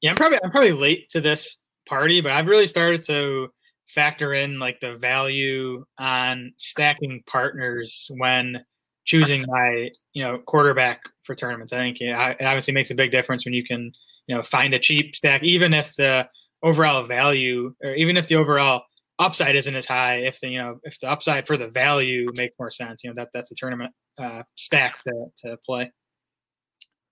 Yeah, 0.01 0.11
I'm 0.11 0.17
probably 0.17 0.39
I'm 0.43 0.51
probably 0.51 0.73
late 0.73 1.09
to 1.11 1.21
this 1.21 1.59
party, 1.89 2.21
but 2.21 2.33
I've 2.33 2.47
really 2.47 2.67
started 2.67 3.03
to 3.05 3.49
factor 3.89 4.35
in 4.35 4.59
like 4.59 4.81
the 4.81 4.97
value 4.97 5.85
on 5.99 6.53
stacking 6.57 7.23
partners 7.27 8.11
when 8.17 8.59
choosing 9.07 9.45
my 9.49 9.91
you 10.13 10.23
know 10.23 10.39
quarterback 10.39 11.01
for 11.25 11.35
tournaments. 11.35 11.73
I 11.73 11.79
think 11.79 12.01
it 12.01 12.13
obviously 12.13 12.75
makes 12.75 12.91
a 12.91 12.95
big 12.95 13.11
difference 13.11 13.45
when 13.45 13.55
you 13.55 13.65
can 13.65 13.93
you 14.27 14.37
know 14.37 14.43
find 14.43 14.75
a 14.75 14.79
cheap 14.79 15.17
stack, 15.17 15.43
even 15.43 15.73
if 15.73 15.95
the 15.97 16.29
overall 16.63 17.03
value 17.05 17.75
or 17.83 17.95
even 17.95 18.17
if 18.17 18.29
the 18.29 18.35
overall 18.35 18.83
upside 19.19 19.57
isn't 19.57 19.75
as 19.75 19.87
high. 19.87 20.17
If 20.17 20.41
the 20.41 20.49
you 20.49 20.59
know 20.59 20.79
if 20.83 21.01
the 21.01 21.09
upside 21.09 21.47
for 21.47 21.57
the 21.57 21.69
value 21.69 22.27
makes 22.37 22.55
more 22.59 22.71
sense, 22.71 23.03
you 23.03 23.11
know 23.11 23.15
that 23.15 23.31
that's 23.33 23.51
a 23.51 23.55
tournament 23.55 23.95
uh, 24.19 24.43
stack 24.57 25.03
to 25.05 25.27
to 25.39 25.57
play. 25.65 25.91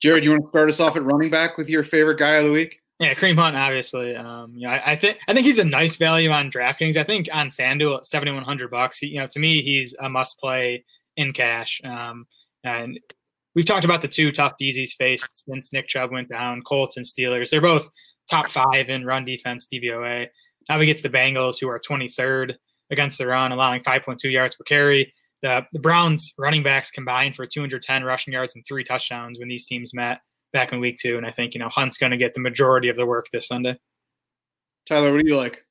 Jared, 0.02 0.24
you 0.24 0.30
want 0.30 0.42
to 0.42 0.48
start 0.50 0.68
us 0.68 0.80
off 0.80 0.96
at 0.96 1.02
running 1.02 1.30
back 1.30 1.56
with 1.56 1.68
your 1.70 1.82
favorite 1.82 2.18
guy 2.18 2.34
of 2.34 2.44
the 2.44 2.52
week? 2.52 2.80
Yeah, 3.00 3.14
Kareem 3.14 3.36
Hunt, 3.36 3.56
obviously. 3.56 4.14
Um, 4.14 4.52
you 4.54 4.66
know, 4.68 4.74
I, 4.74 4.92
I, 4.92 4.96
think 4.96 5.18
I 5.26 5.32
think 5.32 5.46
he's 5.46 5.58
a 5.58 5.64
nice 5.64 5.96
value 5.96 6.30
on 6.30 6.50
DraftKings. 6.50 6.96
I 6.96 7.04
think 7.04 7.28
on 7.32 7.50
FanDuel 7.50 7.98
at 7.98 8.06
seventy 8.06 8.32
one 8.32 8.44
hundred 8.44 8.70
bucks, 8.70 9.02
you 9.02 9.18
know, 9.18 9.26
to 9.26 9.38
me, 9.38 9.62
he's 9.62 9.96
a 10.00 10.08
must 10.08 10.38
play 10.38 10.84
in 11.16 11.32
cash. 11.32 11.80
Um, 11.84 12.26
and 12.64 12.98
we've 13.54 13.66
talked 13.66 13.84
about 13.84 14.02
the 14.02 14.08
two 14.08 14.32
tough 14.32 14.54
DZs 14.60 14.94
faced 14.96 15.44
since 15.46 15.72
Nick 15.72 15.88
Chubb 15.88 16.12
went 16.12 16.28
down, 16.28 16.62
Colts 16.62 16.96
and 16.96 17.06
Steelers. 17.06 17.50
They're 17.50 17.60
both 17.60 17.88
top 18.30 18.50
five 18.50 18.88
in 18.88 19.04
run 19.04 19.24
defense 19.24 19.66
DVOA. 19.72 20.28
Now 20.68 20.80
he 20.80 20.86
gets 20.86 21.02
the 21.02 21.10
Bengals, 21.10 21.60
who 21.60 21.68
are 21.68 21.78
23rd 21.78 22.54
against 22.90 23.18
the 23.18 23.26
run, 23.26 23.52
allowing 23.52 23.82
5.2 23.82 24.30
yards 24.30 24.54
per 24.54 24.64
carry. 24.64 25.12
The, 25.42 25.66
the 25.72 25.78
Browns 25.78 26.32
running 26.38 26.62
backs 26.62 26.90
combined 26.90 27.36
for 27.36 27.46
210 27.46 28.02
rushing 28.02 28.32
yards 28.32 28.54
and 28.54 28.64
three 28.66 28.82
touchdowns 28.82 29.38
when 29.38 29.48
these 29.48 29.66
teams 29.66 29.92
met 29.92 30.20
back 30.54 30.72
in 30.72 30.80
week 30.80 30.98
two. 30.98 31.18
And 31.18 31.26
I 31.26 31.30
think, 31.30 31.52
you 31.52 31.60
know, 31.60 31.68
Hunt's 31.68 31.98
going 31.98 32.12
to 32.12 32.16
get 32.16 32.32
the 32.32 32.40
majority 32.40 32.88
of 32.88 32.96
the 32.96 33.04
work 33.04 33.26
this 33.30 33.48
Sunday. 33.48 33.78
Tyler, 34.88 35.12
what 35.12 35.22
do 35.22 35.28
you 35.28 35.36
like? 35.36 35.63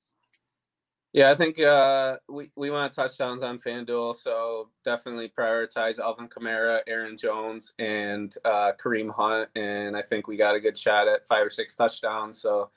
Yeah, 1.14 1.30
I 1.30 1.36
think 1.36 1.60
uh, 1.60 2.18
we, 2.28 2.50
we 2.56 2.72
want 2.72 2.92
touchdowns 2.92 3.44
on 3.44 3.60
FanDuel, 3.60 4.16
so 4.16 4.70
definitely 4.84 5.30
prioritize 5.30 6.00
Alvin 6.00 6.28
Kamara, 6.28 6.80
Aaron 6.88 7.16
Jones, 7.16 7.76
and 7.78 8.34
uh, 8.46 8.72
Kareem 8.84 9.14
Hunt. 9.14 9.48
And 9.56 9.96
I 9.96 10.02
think 10.02 10.28
we 10.28 10.38
got 10.38 10.56
a 10.56 10.60
good 10.60 10.76
shot 10.76 11.08
at 11.08 11.28
five 11.28 11.46
or 11.46 11.52
six 11.52 11.76
touchdowns. 11.76 12.42
So 12.42 12.72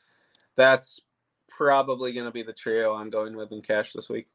that's 0.55 1.00
probably 1.49 2.12
going 2.12 2.26
to 2.26 2.31
be 2.33 2.43
the 2.43 2.52
trio 2.52 2.93
I'm 2.93 3.09
going 3.09 3.35
with 3.37 3.52
in 3.52 3.62
cash 3.62 3.95
this 3.95 4.11
week. 4.11 4.26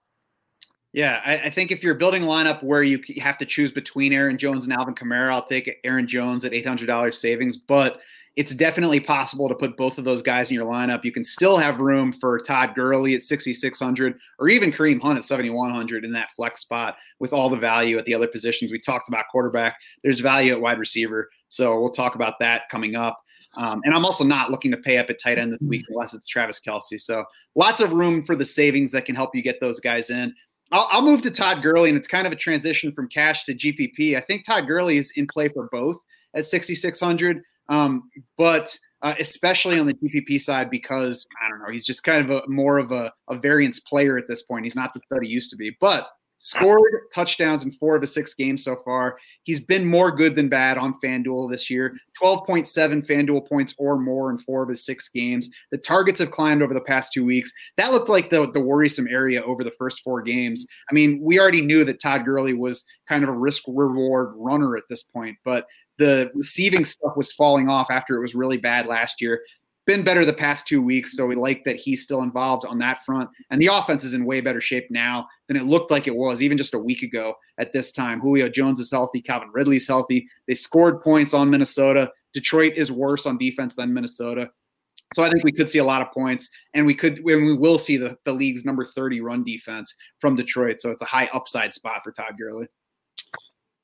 Yeah, 0.93 1.21
I, 1.23 1.37
I, 1.37 1.49
think 1.51 1.71
if 1.71 1.83
you're 1.83 1.93
building 1.93 2.23
a 2.23 2.25
lineup 2.25 2.61
where 2.63 2.83
you 2.83 2.99
have 3.21 3.37
to 3.37 3.45
choose 3.45 3.71
between 3.71 4.11
Aaron 4.11 4.37
Jones 4.37 4.65
and 4.65 4.73
Alvin 4.73 4.95
Kamara, 4.95 5.29
I'll 5.29 5.43
take 5.43 5.79
Aaron 5.85 6.05
Jones 6.05 6.43
at 6.43 6.51
$800 6.51 7.13
savings. 7.13 7.55
But 7.55 8.01
it's 8.37 8.55
definitely 8.55 8.99
possible 8.99 9.49
to 9.49 9.55
put 9.55 9.75
both 9.75 9.97
of 9.97 10.05
those 10.05 10.21
guys 10.21 10.49
in 10.49 10.55
your 10.55 10.65
lineup. 10.65 11.03
You 11.03 11.11
can 11.11 11.23
still 11.23 11.57
have 11.57 11.81
room 11.81 12.13
for 12.13 12.39
Todd 12.39 12.73
Gurley 12.75 13.13
at 13.13 13.23
6,600 13.23 14.17
or 14.39 14.47
even 14.47 14.71
Kareem 14.71 15.01
Hunt 15.01 15.17
at 15.17 15.25
7,100 15.25 16.05
in 16.05 16.13
that 16.13 16.31
flex 16.31 16.61
spot 16.61 16.95
with 17.19 17.33
all 17.33 17.49
the 17.49 17.57
value 17.57 17.97
at 17.97 18.05
the 18.05 18.13
other 18.13 18.27
positions. 18.27 18.71
We 18.71 18.79
talked 18.79 19.09
about 19.09 19.25
quarterback. 19.29 19.75
There's 20.03 20.21
value 20.21 20.53
at 20.53 20.61
wide 20.61 20.79
receiver. 20.79 21.29
So 21.49 21.79
we'll 21.81 21.91
talk 21.91 22.15
about 22.15 22.39
that 22.39 22.69
coming 22.69 22.95
up. 22.95 23.21
Um, 23.57 23.81
and 23.83 23.93
I'm 23.93 24.05
also 24.05 24.23
not 24.23 24.49
looking 24.49 24.71
to 24.71 24.77
pay 24.77 24.97
up 24.97 25.09
at 25.09 25.19
tight 25.19 25.37
end 25.37 25.51
this 25.51 25.59
week 25.61 25.85
unless 25.89 26.13
it's 26.13 26.25
Travis 26.25 26.61
Kelce. 26.61 27.01
So 27.01 27.25
lots 27.55 27.81
of 27.81 27.91
room 27.91 28.23
for 28.23 28.37
the 28.37 28.45
savings 28.45 28.93
that 28.93 29.03
can 29.03 29.15
help 29.15 29.35
you 29.35 29.43
get 29.43 29.59
those 29.59 29.81
guys 29.81 30.09
in. 30.09 30.33
I'll, 30.71 30.87
I'll 30.89 31.01
move 31.01 31.21
to 31.23 31.31
Todd 31.31 31.61
Gurley, 31.61 31.89
and 31.89 31.97
it's 31.97 32.07
kind 32.07 32.25
of 32.25 32.31
a 32.31 32.37
transition 32.37 32.93
from 32.93 33.09
cash 33.09 33.43
to 33.43 33.53
GPP. 33.53 34.15
I 34.15 34.21
think 34.21 34.45
Todd 34.45 34.67
Gurley 34.67 34.97
is 34.97 35.11
in 35.17 35.27
play 35.27 35.49
for 35.49 35.67
both 35.69 35.97
at 36.33 36.45
6,600. 36.45 37.41
Um, 37.71 38.11
but 38.37 38.77
uh, 39.01 39.15
especially 39.19 39.79
on 39.79 39.87
the 39.87 39.95
GPP 39.95 40.39
side, 40.39 40.69
because 40.69 41.25
I 41.43 41.49
don't 41.49 41.59
know, 41.59 41.71
he's 41.71 41.85
just 41.85 42.03
kind 42.03 42.23
of 42.23 42.29
a 42.29 42.47
more 42.47 42.77
of 42.77 42.91
a, 42.91 43.11
a 43.29 43.37
variance 43.37 43.79
player 43.79 44.17
at 44.17 44.27
this 44.27 44.43
point. 44.43 44.65
He's 44.65 44.75
not 44.75 44.93
the 44.93 45.01
stud 45.05 45.23
he 45.23 45.29
used 45.29 45.49
to 45.51 45.55
be. 45.55 45.75
But 45.79 46.07
scored 46.43 47.03
touchdowns 47.13 47.63
in 47.63 47.71
four 47.71 47.95
of 47.95 48.01
his 48.01 48.15
six 48.15 48.33
games 48.33 48.63
so 48.63 48.75
far. 48.83 49.15
He's 49.43 49.63
been 49.63 49.85
more 49.85 50.11
good 50.11 50.35
than 50.35 50.49
bad 50.49 50.75
on 50.79 50.95
FanDuel 50.99 51.51
this 51.51 51.69
year 51.69 51.95
12.7 52.21 53.07
FanDuel 53.07 53.47
points 53.47 53.75
or 53.77 53.99
more 53.99 54.31
in 54.31 54.39
four 54.39 54.63
of 54.63 54.69
his 54.69 54.83
six 54.83 55.07
games. 55.07 55.51
The 55.71 55.77
targets 55.77 56.19
have 56.19 56.31
climbed 56.31 56.63
over 56.63 56.73
the 56.73 56.81
past 56.81 57.13
two 57.13 57.23
weeks. 57.23 57.53
That 57.77 57.91
looked 57.91 58.09
like 58.09 58.31
the, 58.31 58.51
the 58.51 58.59
worrisome 58.59 59.07
area 59.07 59.43
over 59.43 59.63
the 59.63 59.73
first 59.77 60.01
four 60.01 60.23
games. 60.23 60.65
I 60.89 60.95
mean, 60.95 61.21
we 61.21 61.39
already 61.39 61.61
knew 61.61 61.83
that 61.85 62.01
Todd 62.01 62.25
Gurley 62.25 62.55
was 62.55 62.83
kind 63.07 63.23
of 63.23 63.29
a 63.29 63.37
risk 63.37 63.61
reward 63.67 64.33
runner 64.35 64.75
at 64.75 64.83
this 64.89 65.03
point, 65.03 65.37
but 65.45 65.67
the 65.97 66.31
receiving 66.33 66.85
stuff 66.85 67.13
was 67.15 67.31
falling 67.31 67.69
off 67.69 67.87
after 67.89 68.15
it 68.15 68.21
was 68.21 68.33
really 68.33 68.57
bad 68.57 68.87
last 68.87 69.21
year 69.21 69.41
been 69.85 70.03
better 70.03 70.23
the 70.23 70.33
past 70.33 70.67
two 70.67 70.81
weeks, 70.81 71.15
so 71.15 71.25
we 71.25 71.35
like 71.35 71.63
that 71.63 71.75
he's 71.75 72.03
still 72.03 72.21
involved 72.21 72.65
on 72.65 72.77
that 72.79 73.03
front. 73.03 73.29
And 73.49 73.61
the 73.61 73.67
offense 73.67 74.03
is 74.03 74.13
in 74.13 74.25
way 74.25 74.39
better 74.39 74.61
shape 74.61 74.87
now 74.91 75.27
than 75.47 75.57
it 75.57 75.63
looked 75.63 75.91
like 75.91 76.07
it 76.07 76.15
was 76.15 76.41
even 76.41 76.57
just 76.57 76.73
a 76.73 76.79
week 76.79 77.01
ago 77.01 77.35
at 77.57 77.73
this 77.73 77.91
time. 77.91 78.19
Julio 78.21 78.47
Jones 78.47 78.79
is 78.79 78.91
healthy, 78.91 79.21
Calvin 79.21 79.49
Ridley's 79.51 79.87
healthy. 79.87 80.27
They 80.47 80.53
scored 80.53 81.01
points 81.01 81.33
on 81.33 81.49
Minnesota. 81.49 82.11
Detroit 82.33 82.73
is 82.75 82.91
worse 82.91 83.25
on 83.25 83.37
defense 83.37 83.75
than 83.75 83.93
Minnesota. 83.93 84.51
So 85.13 85.23
I 85.23 85.29
think 85.29 85.43
we 85.43 85.51
could 85.51 85.69
see 85.69 85.79
a 85.79 85.83
lot 85.83 86.01
of 86.01 86.11
points, 86.13 86.49
and 86.73 86.85
we 86.85 86.95
could, 86.95 87.17
and 87.17 87.45
we 87.45 87.57
will 87.57 87.77
see 87.77 87.97
the, 87.97 88.17
the 88.23 88.31
league's 88.31 88.63
number 88.63 88.85
30 88.85 89.19
run 89.19 89.43
defense 89.43 89.93
from 90.21 90.37
Detroit. 90.37 90.79
So 90.79 90.91
it's 90.91 91.01
a 91.01 91.05
high 91.05 91.29
upside 91.33 91.73
spot 91.73 92.01
for 92.01 92.13
Todd 92.13 92.35
Gurley. 92.39 92.67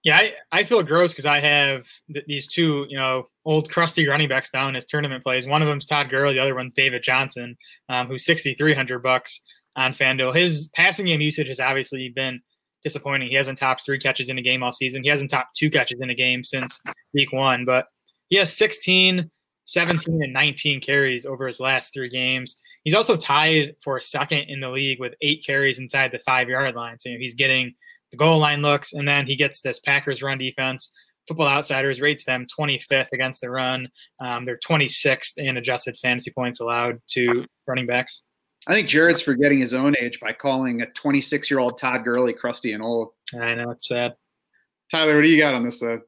Yeah, 0.08 0.16
I, 0.16 0.34
I 0.54 0.64
feel 0.64 0.82
gross 0.84 1.12
because 1.12 1.26
I 1.26 1.42
have 1.42 1.86
th- 2.14 2.26
these 2.28 2.48
two, 2.48 2.86
you 2.88 2.98
know, 2.98 3.28
old 3.44 3.70
crusty 3.70 4.08
running 4.08 4.30
backs 4.30 4.50
down 4.50 4.78
as 4.78 4.86
tournament 4.86 5.22
plays. 5.22 5.46
One 5.46 5.62
of 5.62 5.68
them's 5.68 5.86
Todd 5.86 6.10
Gurley, 6.10 6.36
the 6.36 6.40
other 6.40 6.56
one's 6.56 6.74
David 6.74 7.04
Johnson, 7.04 7.58
um, 7.90 8.08
who's 8.08 8.24
sixty 8.24 8.54
three 8.54 8.74
hundred 8.74 9.04
bucks 9.04 9.42
on 9.76 9.92
FanDuel. 9.92 10.34
His 10.34 10.70
passing 10.74 11.08
game 11.08 11.20
usage 11.20 11.50
has 11.50 11.60
obviously 11.60 12.08
been 12.08 12.40
disappointing. 12.84 13.28
He 13.28 13.36
hasn't 13.36 13.58
topped 13.58 13.84
three 13.84 14.00
catches 14.00 14.30
in 14.30 14.38
a 14.38 14.42
game 14.42 14.64
all 14.64 14.72
season. 14.72 15.04
He 15.04 15.10
hasn't 15.10 15.30
topped 15.30 15.58
two 15.58 15.70
catches 15.70 16.00
in 16.00 16.10
a 16.10 16.16
game 16.16 16.42
since 16.42 16.80
week 17.14 17.34
one, 17.34 17.66
but 17.66 17.88
he 18.30 18.38
has 18.38 18.56
16, 18.56 19.30
17, 19.66 20.24
and 20.24 20.32
19 20.32 20.80
carries 20.80 21.26
over 21.26 21.48
his 21.48 21.60
last 21.60 21.94
three 21.94 22.08
games. 22.08 22.56
He's 22.86 22.96
also 22.96 23.18
tied 23.18 23.76
for 23.84 24.00
second 24.00 24.46
in 24.48 24.62
the 24.62 24.70
league 24.70 25.02
with 25.02 25.16
eight 25.22 25.44
carries 25.46 25.80
inside 25.80 26.14
the 26.14 26.20
five 26.20 26.48
yard 26.48 26.76
line. 26.76 26.98
So 26.98 27.10
you 27.10 27.16
know, 27.16 27.20
he's 27.20 27.36
getting 27.36 27.74
the 28.12 28.18
goal 28.18 28.40
line 28.40 28.62
looks, 28.62 28.94
and 28.94 29.08
then 29.08 29.26
he 29.26 29.36
gets 29.36 29.62
this 29.62 29.80
Packers 29.80 30.22
run 30.22 30.38
defense. 30.38 30.92
Football 31.28 31.48
Outsiders 31.48 32.00
rates 32.00 32.24
them 32.24 32.48
25th 32.58 33.12
against 33.12 33.42
the 33.42 33.50
run. 33.50 33.90
Um, 34.20 34.46
they're 34.46 34.60
26th 34.66 35.34
in 35.38 35.58
adjusted 35.58 35.98
fantasy 35.98 36.32
points 36.32 36.62
allowed 36.62 37.02
to 37.10 37.46
running 37.68 37.86
backs. 37.86 38.24
I 38.66 38.74
think 38.74 38.88
Jared's 38.88 39.22
forgetting 39.22 39.60
his 39.60 39.74
own 39.74 39.96
age 40.00 40.20
by 40.20 40.34
calling 40.34 40.82
a 40.82 40.92
26 40.92 41.52
year 41.52 41.60
old 41.60 41.78
Todd 41.78 42.04
Gurley 42.04 42.34
crusty 42.34 42.74
and 42.74 42.84
old. 42.84 43.10
I 43.40 43.56
know 43.56 43.72
it's 43.72 43.88
sad. 43.88 44.16
Tyler, 44.90 45.16
what 45.16 45.24
do 45.24 45.30
you 45.30 45.38
got 45.38 45.54
on 45.54 45.64
this 45.64 45.80
side? 45.80 46.00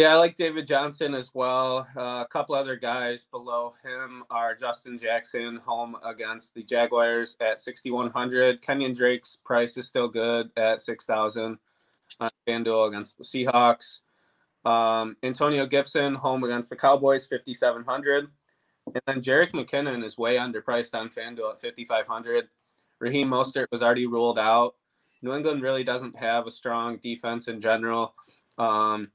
Yeah, 0.00 0.14
I 0.14 0.16
like 0.16 0.34
David 0.34 0.66
Johnson 0.66 1.12
as 1.12 1.30
well. 1.34 1.86
Uh, 1.94 2.24
a 2.24 2.26
couple 2.30 2.54
other 2.54 2.74
guys 2.74 3.26
below 3.26 3.74
him 3.84 4.24
are 4.30 4.54
Justin 4.54 4.96
Jackson, 4.96 5.56
home 5.56 5.94
against 6.02 6.54
the 6.54 6.62
Jaguars 6.62 7.36
at 7.42 7.60
6,100. 7.60 8.62
Kenyan 8.62 8.96
Drake's 8.96 9.40
price 9.44 9.76
is 9.76 9.86
still 9.86 10.08
good 10.08 10.48
at 10.56 10.80
6,000 10.80 11.58
on 12.18 12.30
FanDuel 12.48 12.88
against 12.88 13.18
the 13.18 13.24
Seahawks. 13.24 13.98
Um, 14.64 15.18
Antonio 15.22 15.66
Gibson, 15.66 16.14
home 16.14 16.44
against 16.44 16.70
the 16.70 16.76
Cowboys, 16.76 17.26
5,700. 17.26 18.26
And 18.86 19.02
then 19.06 19.20
Jerick 19.20 19.52
McKinnon 19.52 20.02
is 20.02 20.16
way 20.16 20.38
underpriced 20.38 20.98
on 20.98 21.10
FanDuel 21.10 21.52
at 21.52 21.60
5,500. 21.60 22.48
Raheem 23.00 23.28
Mostert 23.28 23.66
was 23.70 23.82
already 23.82 24.06
ruled 24.06 24.38
out. 24.38 24.76
New 25.20 25.34
England 25.34 25.60
really 25.60 25.84
doesn't 25.84 26.16
have 26.16 26.46
a 26.46 26.50
strong 26.50 26.96
defense 27.02 27.48
in 27.48 27.60
general. 27.60 28.14
Um, 28.56 29.10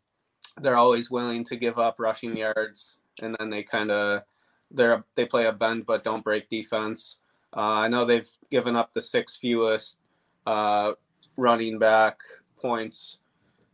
they're 0.62 0.78
always 0.78 1.12
willing 1.12 1.44
to 1.46 1.56
give 1.56 1.78
up 1.78 2.00
rushing 2.00 2.36
yards, 2.36 2.98
and 3.22 3.36
then 3.40 3.50
they 3.50 3.64
kind 3.64 3.92
of 3.92 4.22
they're 4.72 5.04
they 5.16 5.26
play 5.26 5.46
a 5.46 5.52
bend 5.52 5.86
but 5.86 6.04
don't 6.04 6.24
break 6.24 6.50
defense. 6.50 7.18
Uh, 7.56 7.80
I 7.80 7.88
know 7.88 8.06
they've 8.06 8.30
given 8.52 8.76
up 8.76 8.94
the 8.94 9.02
six 9.02 9.38
fewest 9.38 9.98
uh, 10.46 10.94
running 11.38 11.80
back 11.80 12.20
points, 12.58 13.20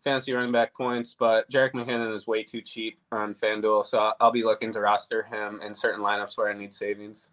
fantasy 0.03 0.33
running 0.33 0.51
back 0.51 0.75
points, 0.75 1.15
but 1.17 1.49
Jerick 1.49 1.73
McKinnon 1.73 2.13
is 2.13 2.27
way 2.27 2.43
too 2.43 2.61
cheap 2.61 2.99
on 3.11 3.33
FanDuel, 3.33 3.85
so 3.85 4.13
I'll 4.19 4.31
be 4.31 4.43
looking 4.43 4.71
to 4.73 4.81
roster 4.81 5.23
him 5.23 5.59
in 5.65 5.73
certain 5.73 6.01
lineups 6.01 6.37
where 6.37 6.49
I 6.49 6.53
need 6.53 6.73
savings. 6.73 7.29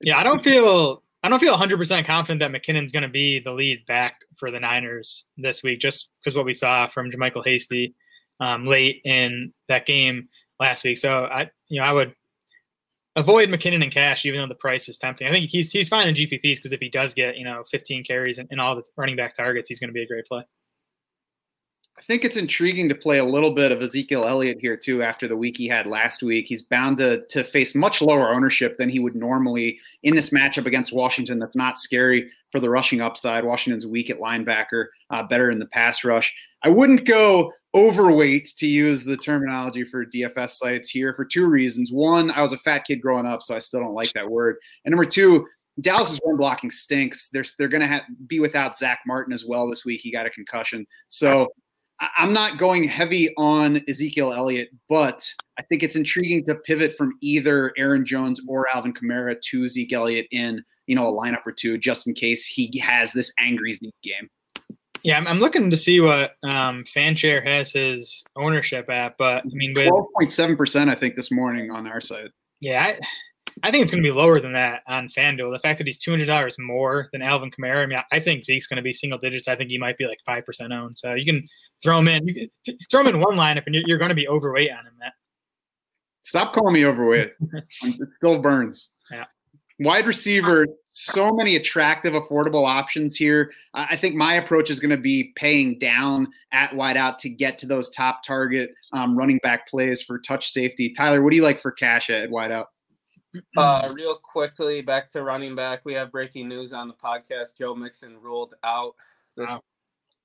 Yeah, 0.00 0.18
I 0.18 0.22
don't 0.22 0.42
feel 0.42 1.02
I 1.22 1.28
don't 1.28 1.40
feel 1.40 1.52
100 1.52 1.78
percent 1.78 2.06
confident 2.06 2.40
that 2.40 2.52
McKinnon's 2.52 2.92
going 2.92 3.02
to 3.02 3.08
be 3.08 3.40
the 3.40 3.52
lead 3.52 3.86
back 3.86 4.20
for 4.36 4.50
the 4.50 4.60
Niners 4.60 5.26
this 5.38 5.62
week, 5.62 5.80
just 5.80 6.10
because 6.20 6.36
what 6.36 6.44
we 6.44 6.54
saw 6.54 6.88
from 6.88 7.10
JaMycal 7.10 7.44
Hasty 7.44 7.94
um, 8.40 8.64
late 8.66 9.00
in 9.04 9.52
that 9.68 9.86
game 9.86 10.28
last 10.60 10.84
week. 10.84 10.98
So 10.98 11.24
I, 11.24 11.50
you 11.68 11.80
know, 11.80 11.86
I 11.86 11.92
would 11.92 12.14
avoid 13.16 13.48
McKinnon 13.48 13.82
and 13.82 13.92
cash, 13.92 14.24
even 14.24 14.40
though 14.40 14.46
the 14.46 14.54
price 14.54 14.88
is 14.88 14.98
tempting. 14.98 15.26
I 15.26 15.30
think 15.30 15.50
he's 15.50 15.70
he's 15.70 15.88
fine 15.88 16.08
in 16.08 16.14
GPPs 16.14 16.56
because 16.56 16.72
if 16.72 16.80
he 16.80 16.88
does 16.88 17.14
get 17.14 17.36
you 17.36 17.44
know 17.44 17.64
15 17.70 18.04
carries 18.04 18.38
and, 18.38 18.48
and 18.50 18.60
all 18.60 18.74
the 18.76 18.84
running 18.96 19.16
back 19.16 19.34
targets, 19.34 19.68
he's 19.68 19.80
going 19.80 19.88
to 19.88 19.94
be 19.94 20.02
a 20.02 20.06
great 20.06 20.26
play. 20.26 20.42
I 21.96 22.02
think 22.02 22.24
it's 22.24 22.36
intriguing 22.36 22.88
to 22.88 22.94
play 22.94 23.18
a 23.18 23.24
little 23.24 23.54
bit 23.54 23.70
of 23.70 23.80
Ezekiel 23.80 24.26
Elliott 24.26 24.60
here 24.60 24.76
too. 24.76 25.02
After 25.02 25.28
the 25.28 25.36
week 25.36 25.56
he 25.56 25.68
had 25.68 25.86
last 25.86 26.24
week, 26.24 26.46
he's 26.48 26.62
bound 26.62 26.98
to 26.98 27.24
to 27.26 27.44
face 27.44 27.74
much 27.74 28.02
lower 28.02 28.32
ownership 28.32 28.78
than 28.78 28.88
he 28.88 28.98
would 28.98 29.14
normally 29.14 29.78
in 30.02 30.14
this 30.14 30.30
matchup 30.30 30.66
against 30.66 30.92
Washington. 30.92 31.38
That's 31.38 31.56
not 31.56 31.78
scary 31.78 32.30
for 32.50 32.60
the 32.60 32.70
rushing 32.70 33.00
upside. 33.00 33.44
Washington's 33.44 33.86
weak 33.86 34.10
at 34.10 34.18
linebacker, 34.18 34.86
uh, 35.10 35.22
better 35.22 35.50
in 35.50 35.58
the 35.60 35.66
pass 35.66 36.04
rush. 36.04 36.34
I 36.64 36.70
wouldn't 36.70 37.04
go 37.04 37.52
overweight 37.74 38.52
to 38.56 38.66
use 38.66 39.04
the 39.04 39.16
terminology 39.16 39.84
for 39.84 40.06
DFS 40.06 40.50
sites 40.50 40.90
here 40.90 41.12
for 41.14 41.24
two 41.24 41.46
reasons. 41.46 41.90
One, 41.90 42.30
I 42.30 42.42
was 42.42 42.52
a 42.52 42.58
fat 42.58 42.84
kid 42.84 43.00
growing 43.00 43.26
up, 43.26 43.42
so 43.42 43.56
I 43.56 43.58
still 43.58 43.80
don't 43.80 43.94
like 43.94 44.12
that 44.12 44.30
word. 44.30 44.56
And 44.84 44.92
number 44.92 45.06
two, 45.06 45.46
Dallas's 45.80 46.20
run 46.24 46.36
blocking 46.36 46.70
stinks. 46.70 47.28
They're 47.30 47.44
they're 47.58 47.68
going 47.68 47.88
to 47.88 48.00
be 48.28 48.38
without 48.38 48.78
Zack 48.78 49.00
Martin 49.06 49.32
as 49.32 49.44
well 49.44 49.68
this 49.68 49.84
week. 49.84 50.00
He 50.02 50.12
got 50.12 50.26
a 50.26 50.30
concussion, 50.30 50.86
so 51.08 51.48
I'm 52.16 52.32
not 52.32 52.58
going 52.58 52.84
heavy 52.84 53.32
on 53.36 53.82
Ezekiel 53.88 54.32
Elliott, 54.32 54.68
but 54.88 55.28
I 55.58 55.62
think 55.62 55.82
it's 55.82 55.96
intriguing 55.96 56.44
to 56.46 56.56
pivot 56.56 56.96
from 56.96 57.12
either 57.22 57.72
Aaron 57.78 58.04
Jones 58.04 58.40
or 58.48 58.66
Alvin 58.74 58.92
Kamara 58.92 59.40
to 59.50 59.68
Zeke 59.68 59.92
Elliott 59.92 60.26
in 60.30 60.62
you 60.86 60.94
know 60.94 61.08
a 61.08 61.12
lineup 61.12 61.46
or 61.46 61.52
two, 61.52 61.78
just 61.78 62.06
in 62.06 62.14
case 62.14 62.46
he 62.46 62.78
has 62.78 63.12
this 63.12 63.32
angry 63.40 63.72
Zeke 63.72 63.94
game. 64.02 64.28
Yeah, 65.04 65.18
I'm, 65.18 65.26
I'm 65.26 65.38
looking 65.38 65.70
to 65.70 65.76
see 65.76 66.00
what 66.00 66.32
um, 66.42 66.82
Fanshare 66.84 67.46
has 67.46 67.72
his 67.72 68.24
ownership 68.36 68.88
at, 68.88 69.16
but 69.18 69.44
I 69.44 69.50
mean, 69.52 69.74
twelve 69.74 70.06
point 70.18 70.32
seven 70.32 70.56
percent, 70.56 70.88
I 70.88 70.94
think 70.94 71.14
this 71.14 71.30
morning 71.30 71.70
on 71.70 71.86
our 71.86 72.00
site. 72.00 72.30
Yeah, 72.62 72.82
I, 72.82 72.98
I 73.62 73.70
think 73.70 73.82
it's 73.82 73.92
going 73.92 74.02
to 74.02 74.08
be 74.08 74.14
lower 74.14 74.40
than 74.40 74.54
that 74.54 74.80
on 74.88 75.08
FanDuel. 75.08 75.52
The 75.52 75.58
fact 75.58 75.76
that 75.76 75.86
he's 75.86 75.98
two 75.98 76.10
hundred 76.10 76.26
dollars 76.26 76.56
more 76.58 77.10
than 77.12 77.20
Alvin 77.20 77.50
Kamara, 77.50 77.82
I 77.82 77.86
mean, 77.86 77.98
I 78.10 78.18
think 78.18 78.44
Zeke's 78.46 78.66
going 78.66 78.78
to 78.78 78.82
be 78.82 78.94
single 78.94 79.18
digits. 79.18 79.46
I 79.46 79.56
think 79.56 79.68
he 79.68 79.76
might 79.76 79.98
be 79.98 80.06
like 80.06 80.20
five 80.24 80.46
percent 80.46 80.72
owned. 80.72 80.96
So 80.96 81.12
you 81.12 81.26
can 81.26 81.46
throw 81.82 81.98
him 81.98 82.08
in. 82.08 82.26
You 82.26 82.48
can 82.64 82.78
throw 82.90 83.02
him 83.02 83.08
in 83.08 83.20
one 83.20 83.36
lineup, 83.36 83.64
and 83.66 83.74
you're, 83.74 83.84
you're 83.86 83.98
going 83.98 84.08
to 84.08 84.14
be 84.14 84.26
overweight 84.26 84.70
on 84.72 84.86
him. 84.86 84.94
Matt. 84.98 85.12
Stop 86.22 86.54
calling 86.54 86.72
me 86.72 86.86
overweight. 86.86 87.32
it 87.82 88.08
still 88.16 88.40
burns. 88.40 88.94
Yeah. 89.12 89.24
Wide 89.80 90.06
receiver, 90.06 90.66
so 90.86 91.32
many 91.32 91.56
attractive, 91.56 92.14
affordable 92.14 92.66
options 92.66 93.16
here. 93.16 93.52
I 93.74 93.96
think 93.96 94.14
my 94.14 94.34
approach 94.34 94.70
is 94.70 94.78
going 94.78 94.90
to 94.90 94.96
be 94.96 95.32
paying 95.34 95.78
down 95.78 96.28
at 96.52 96.70
wideout 96.70 97.18
to 97.18 97.28
get 97.28 97.58
to 97.58 97.66
those 97.66 97.90
top 97.90 98.22
target 98.22 98.70
um, 98.92 99.18
running 99.18 99.40
back 99.42 99.68
plays 99.68 100.00
for 100.00 100.18
touch 100.20 100.50
safety. 100.50 100.92
Tyler, 100.92 101.22
what 101.22 101.30
do 101.30 101.36
you 101.36 101.42
like 101.42 101.60
for 101.60 101.72
cash 101.72 102.10
at 102.10 102.30
wideout? 102.30 102.66
Uh, 103.56 103.92
real 103.92 104.16
quickly, 104.16 104.80
back 104.80 105.10
to 105.10 105.24
running 105.24 105.56
back. 105.56 105.80
We 105.84 105.92
have 105.94 106.12
breaking 106.12 106.48
news 106.48 106.72
on 106.72 106.86
the 106.86 106.94
podcast. 106.94 107.56
Joe 107.58 107.74
Mixon 107.74 108.16
ruled 108.20 108.54
out. 108.62 108.94
This, 109.36 109.48
Wow. 109.50 109.60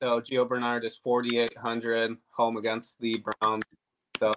So 0.02 0.22
Gio 0.22 0.48
Bernard 0.48 0.86
is 0.86 0.98
4,800 0.98 2.16
home 2.32 2.58
against 2.58 3.00
the 3.00 3.22
Browns. 3.42 3.64
So 4.18 4.34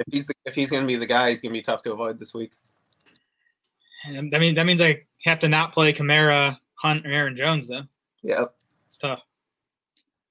if 0.00 0.06
he's 0.10 0.26
the, 0.26 0.34
if 0.44 0.54
he's 0.56 0.70
going 0.70 0.82
to 0.82 0.86
be 0.86 0.96
the 0.96 1.06
guy, 1.06 1.28
he's 1.28 1.40
going 1.40 1.52
to 1.52 1.58
be 1.58 1.62
tough 1.62 1.82
to 1.82 1.92
avoid 1.92 2.18
this 2.18 2.34
week. 2.34 2.52
And 4.06 4.34
I 4.34 4.38
mean, 4.38 4.54
that 4.54 4.66
means 4.66 4.80
I 4.80 5.02
have 5.24 5.38
to 5.40 5.48
not 5.48 5.72
play 5.72 5.92
Kamara, 5.92 6.58
Hunt, 6.74 7.06
or 7.06 7.10
Aaron 7.10 7.36
Jones, 7.36 7.68
though. 7.68 7.82
Yeah, 8.22 8.44
It's 8.86 8.98
tough. 8.98 9.22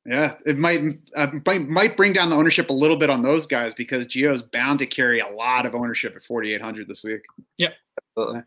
Yeah, 0.05 0.35
it 0.45 0.57
might, 0.57 0.99
uh, 1.15 1.27
might 1.47 1.67
might 1.67 1.97
bring 1.97 2.13
down 2.13 2.29
the 2.29 2.35
ownership 2.35 2.69
a 2.69 2.73
little 2.73 2.97
bit 2.97 3.09
on 3.09 3.23
those 3.23 3.47
guys 3.47 3.73
because 3.73 4.05
Gio's 4.05 4.43
bound 4.43 4.77
to 4.79 4.85
carry 4.85 5.19
a 5.19 5.27
lot 5.27 5.65
of 5.65 5.73
ownership 5.73 6.15
at 6.15 6.23
4,800 6.23 6.87
this 6.87 7.03
week. 7.03 7.21
Yep, 7.57 7.73
Absolutely. 8.17 8.41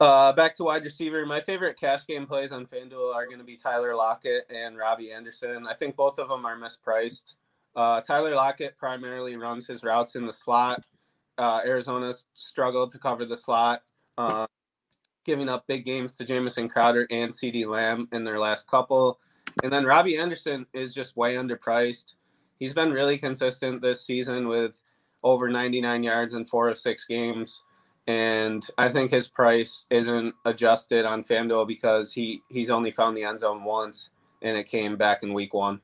Uh, 0.00 0.32
back 0.32 0.54
to 0.54 0.64
wide 0.64 0.84
receiver. 0.84 1.26
My 1.26 1.40
favorite 1.40 1.78
cash 1.78 2.06
game 2.06 2.26
plays 2.26 2.52
on 2.52 2.66
FanDuel 2.66 3.14
are 3.14 3.26
going 3.26 3.38
to 3.38 3.44
be 3.44 3.56
Tyler 3.56 3.94
Lockett 3.94 4.44
and 4.50 4.78
Robbie 4.78 5.12
Anderson. 5.12 5.66
I 5.66 5.74
think 5.74 5.94
both 5.94 6.18
of 6.18 6.28
them 6.28 6.46
are 6.46 6.58
mispriced. 6.58 7.34
Uh, 7.76 8.00
Tyler 8.00 8.34
Lockett 8.34 8.76
primarily 8.78 9.36
runs 9.36 9.66
his 9.66 9.82
routes 9.82 10.16
in 10.16 10.24
the 10.24 10.32
slot. 10.32 10.84
Uh, 11.40 11.62
Arizona's 11.64 12.26
struggled 12.34 12.90
to 12.90 12.98
cover 12.98 13.24
the 13.24 13.34
slot. 13.34 13.82
Uh, 14.18 14.46
giving 15.24 15.48
up 15.48 15.66
big 15.66 15.86
games 15.86 16.14
to 16.14 16.24
Jamison 16.24 16.68
Crowder 16.68 17.06
and 17.10 17.32
CeeDee 17.32 17.66
Lamb 17.66 18.08
in 18.12 18.24
their 18.24 18.38
last 18.38 18.66
couple. 18.66 19.18
And 19.62 19.72
then 19.72 19.84
Robbie 19.84 20.18
Anderson 20.18 20.66
is 20.74 20.92
just 20.92 21.16
way 21.16 21.36
underpriced. 21.36 22.14
He's 22.58 22.74
been 22.74 22.92
really 22.92 23.16
consistent 23.16 23.80
this 23.80 24.04
season 24.04 24.48
with 24.48 24.72
over 25.22 25.48
99 25.48 26.02
yards 26.02 26.34
in 26.34 26.44
four 26.44 26.68
of 26.68 26.78
six 26.78 27.06
games. 27.06 27.62
And 28.06 28.66
I 28.76 28.90
think 28.90 29.10
his 29.10 29.28
price 29.28 29.86
isn't 29.90 30.34
adjusted 30.44 31.06
on 31.06 31.22
FanDuel 31.22 31.66
because 31.66 32.12
he, 32.12 32.42
he's 32.50 32.70
only 32.70 32.90
found 32.90 33.16
the 33.16 33.24
end 33.24 33.40
zone 33.40 33.64
once 33.64 34.10
and 34.42 34.56
it 34.56 34.64
came 34.64 34.96
back 34.96 35.22
in 35.22 35.32
week 35.32 35.54
one. 35.54 35.80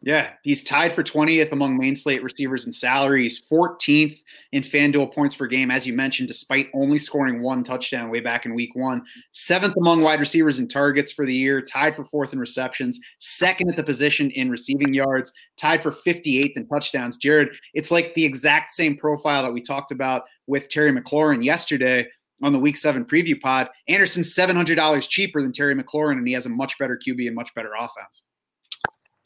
Yeah, 0.00 0.34
he's 0.44 0.62
tied 0.62 0.92
for 0.92 1.02
20th 1.02 1.50
among 1.50 1.76
main 1.76 1.96
slate 1.96 2.22
receivers 2.22 2.64
and 2.64 2.74
salaries, 2.74 3.42
14th 3.50 4.16
in 4.52 4.62
FanDuel 4.62 5.12
points 5.12 5.34
per 5.34 5.48
game, 5.48 5.72
as 5.72 5.88
you 5.88 5.92
mentioned, 5.92 6.28
despite 6.28 6.68
only 6.72 6.98
scoring 6.98 7.42
one 7.42 7.64
touchdown 7.64 8.08
way 8.08 8.20
back 8.20 8.46
in 8.46 8.54
week 8.54 8.76
one. 8.76 9.02
Seventh 9.32 9.74
among 9.76 10.02
wide 10.02 10.20
receivers 10.20 10.60
and 10.60 10.70
targets 10.70 11.10
for 11.10 11.26
the 11.26 11.34
year, 11.34 11.60
tied 11.60 11.96
for 11.96 12.04
fourth 12.04 12.32
in 12.32 12.38
receptions, 12.38 13.00
second 13.18 13.70
at 13.70 13.76
the 13.76 13.82
position 13.82 14.30
in 14.30 14.50
receiving 14.50 14.94
yards, 14.94 15.32
tied 15.56 15.82
for 15.82 15.90
58th 15.90 16.56
in 16.56 16.68
touchdowns. 16.68 17.16
Jared, 17.16 17.48
it's 17.74 17.90
like 17.90 18.14
the 18.14 18.24
exact 18.24 18.70
same 18.70 18.96
profile 18.96 19.42
that 19.42 19.52
we 19.52 19.60
talked 19.60 19.90
about 19.90 20.22
with 20.46 20.68
Terry 20.68 20.92
McLaurin 20.92 21.42
yesterday 21.42 22.06
on 22.40 22.52
the 22.52 22.58
week 22.60 22.76
seven 22.76 23.04
preview 23.04 23.40
pod. 23.40 23.68
Anderson's 23.88 24.32
$700 24.32 25.08
cheaper 25.08 25.42
than 25.42 25.50
Terry 25.50 25.74
McLaurin, 25.74 26.18
and 26.18 26.28
he 26.28 26.34
has 26.34 26.46
a 26.46 26.50
much 26.50 26.78
better 26.78 26.96
QB 26.96 27.26
and 27.26 27.34
much 27.34 27.52
better 27.56 27.72
offense. 27.76 28.22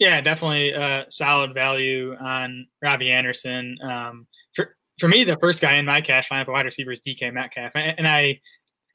Yeah, 0.03 0.21
definitely 0.21 0.75
uh, 0.75 1.05
solid 1.11 1.55
value 1.55 2.17
on 2.21 2.67
Robbie 2.83 3.13
Anderson. 3.13 3.79
Um, 3.85 4.27
for 4.53 4.75
for 4.99 5.07
me, 5.07 5.23
the 5.23 5.37
first 5.37 5.63
guy 5.63 5.75
in 5.75 5.87
my 5.87 6.01
cash 6.01 6.29
lineup, 6.29 6.49
wide 6.49 6.65
receiver, 6.65 6.91
is 6.91 7.01
DK 7.07 7.33
Metcalf, 7.33 7.71
and 7.77 8.09
I 8.09 8.41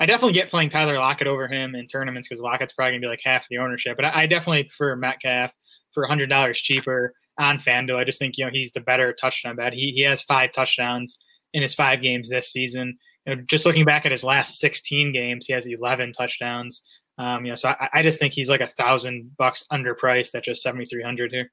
I 0.02 0.06
definitely 0.06 0.34
get 0.34 0.50
playing 0.50 0.68
Tyler 0.68 0.98
Lockett 0.98 1.28
over 1.28 1.48
him 1.48 1.76
in 1.76 1.88
tournaments 1.88 2.28
because 2.28 2.42
Lockett's 2.42 2.74
probably 2.74 2.92
gonna 2.92 3.00
be 3.00 3.08
like 3.08 3.22
half 3.24 3.48
the 3.48 3.58
ownership. 3.58 3.96
But 3.96 4.04
I, 4.04 4.24
I 4.24 4.26
definitely 4.26 4.66
prefer 4.66 4.98
Metcalf 4.98 5.54
for 5.94 6.06
hundred 6.06 6.28
dollars 6.28 6.60
cheaper 6.60 7.14
on 7.40 7.58
FanDuel. 7.58 7.96
I 7.96 8.04
just 8.04 8.20
think 8.20 8.38
you 8.38 8.44
know 8.44 8.52
he's 8.52 8.74
the 8.74 8.82
better 8.82 9.14
touchdown 9.14 9.56
bet. 9.56 9.72
He 9.72 9.92
he 9.92 10.02
has 10.02 10.24
five 10.24 10.52
touchdowns 10.52 11.18
in 11.54 11.62
his 11.62 11.74
five 11.74 12.02
games 12.02 12.28
this 12.28 12.52
season. 12.52 12.98
You 13.26 13.38
know, 13.38 13.42
just 13.44 13.66
looking 13.66 13.86
back 13.86 14.06
at 14.06 14.12
his 14.12 14.26
last 14.26 14.60
16 14.60 15.14
games, 15.14 15.46
he 15.46 15.54
has 15.54 15.66
11 15.66 16.12
touchdowns. 16.12 16.82
Um, 17.18 17.46
you 17.46 17.52
know, 17.52 17.56
so 17.56 17.70
I, 17.70 17.90
I 17.94 18.04
just 18.04 18.20
think 18.20 18.34
he's 18.34 18.50
like 18.50 18.62
a 18.62 18.68
thousand 18.68 19.36
bucks 19.38 19.66
underpriced 19.72 20.36
at 20.36 20.44
just 20.44 20.62
seventy 20.62 20.86
three 20.86 21.04
hundred 21.04 21.32
here. 21.32 21.52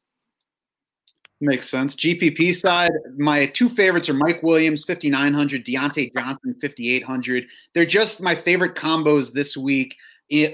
Makes 1.41 1.69
sense. 1.69 1.97
GPP 1.97 2.55
side, 2.55 2.93
my 3.19 3.47
two 3.47 3.69
favorites 3.69 4.09
are 4.09 4.15
Mike 4.15 4.43
Williams, 4.43 4.85
5,900, 4.85 5.65
Diontae 5.65 6.17
Johnson, 6.17 6.55
5,800. 6.63 7.45
They're 7.75 7.85
just 7.85 8.23
my 8.23 8.35
favorite 8.35 8.77
combos 8.77 9.33
this 9.33 9.57
week 9.57 9.97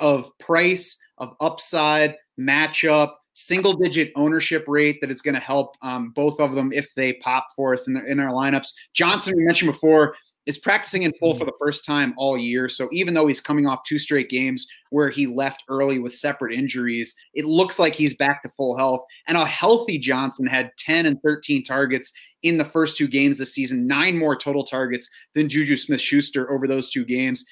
of 0.00 0.36
price, 0.38 0.98
of 1.18 1.34
upside, 1.40 2.16
matchup, 2.40 3.12
single 3.34 3.74
digit 3.74 4.10
ownership 4.16 4.64
rate 4.66 5.00
that 5.00 5.10
is 5.10 5.22
going 5.22 5.34
to 5.34 5.40
help 5.40 5.76
um, 5.82 6.10
both 6.10 6.40
of 6.40 6.54
them 6.54 6.72
if 6.72 6.92
they 6.94 7.14
pop 7.14 7.46
for 7.54 7.74
us 7.74 7.86
in, 7.86 7.94
the, 7.94 8.04
in 8.10 8.18
our 8.18 8.32
lineups. 8.32 8.72
Johnson, 8.94 9.34
we 9.36 9.44
mentioned 9.44 9.70
before, 9.70 10.16
is 10.46 10.58
practicing 10.58 11.02
in 11.02 11.12
full 11.20 11.34
for 11.34 11.40
mm-hmm. 11.40 11.46
the 11.46 11.52
first 11.60 11.84
time 11.84 12.14
all 12.16 12.36
year. 12.36 12.68
So 12.68 12.88
even 12.92 13.14
though 13.14 13.26
he's 13.26 13.40
coming 13.40 13.66
off 13.66 13.84
two 13.86 13.98
straight 13.98 14.28
games 14.28 14.66
where 14.90 15.10
he 15.10 15.26
left 15.26 15.64
early 15.68 15.98
with 15.98 16.14
separate 16.14 16.52
injuries, 16.52 17.14
it 17.34 17.44
looks 17.44 17.78
like 17.78 17.94
he's 17.94 18.16
back 18.16 18.42
to 18.42 18.48
full 18.50 18.76
health. 18.76 19.02
And 19.26 19.36
a 19.36 19.44
healthy 19.44 19.98
Johnson 19.98 20.46
had 20.46 20.70
10 20.78 21.06
and 21.06 21.20
13 21.22 21.62
targets 21.62 22.12
in 22.42 22.56
the 22.56 22.64
first 22.64 22.96
two 22.96 23.06
games 23.06 23.38
this 23.38 23.52
season, 23.52 23.86
nine 23.86 24.16
more 24.16 24.36
total 24.36 24.64
targets 24.64 25.08
than 25.34 25.48
Juju 25.48 25.76
Smith 25.76 26.00
Schuster 26.00 26.50
over 26.50 26.66
those 26.66 26.90
two 26.90 27.04
games 27.04 27.44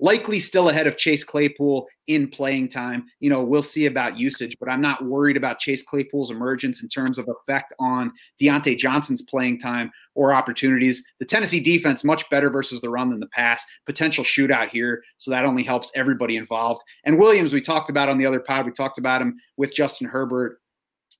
likely 0.00 0.40
still 0.40 0.68
ahead 0.68 0.86
of 0.86 0.96
Chase 0.96 1.24
Claypool 1.24 1.86
in 2.06 2.28
playing 2.28 2.68
time. 2.68 3.06
You 3.20 3.30
know, 3.30 3.42
we'll 3.42 3.62
see 3.62 3.86
about 3.86 4.18
usage, 4.18 4.56
but 4.60 4.68
I'm 4.68 4.80
not 4.80 5.04
worried 5.04 5.36
about 5.36 5.58
Chase 5.58 5.84
Claypool's 5.84 6.30
emergence 6.30 6.82
in 6.82 6.88
terms 6.88 7.18
of 7.18 7.28
effect 7.28 7.74
on 7.78 8.12
Diontae 8.40 8.76
Johnson's 8.76 9.22
playing 9.22 9.60
time 9.60 9.90
or 10.14 10.34
opportunities. 10.34 11.06
The 11.18 11.26
Tennessee 11.26 11.60
defense 11.60 12.04
much 12.04 12.28
better 12.30 12.50
versus 12.50 12.80
the 12.80 12.90
run 12.90 13.10
than 13.10 13.20
the 13.20 13.28
pass. 13.28 13.64
Potential 13.86 14.24
shootout 14.24 14.68
here, 14.68 15.02
so 15.16 15.30
that 15.30 15.44
only 15.44 15.62
helps 15.62 15.90
everybody 15.94 16.36
involved. 16.36 16.82
And 17.04 17.18
Williams, 17.18 17.52
we 17.52 17.60
talked 17.60 17.90
about 17.90 18.08
on 18.08 18.18
the 18.18 18.26
other 18.26 18.40
pod. 18.40 18.66
We 18.66 18.72
talked 18.72 18.98
about 18.98 19.22
him 19.22 19.36
with 19.56 19.74
Justin 19.74 20.08
Herbert 20.08 20.58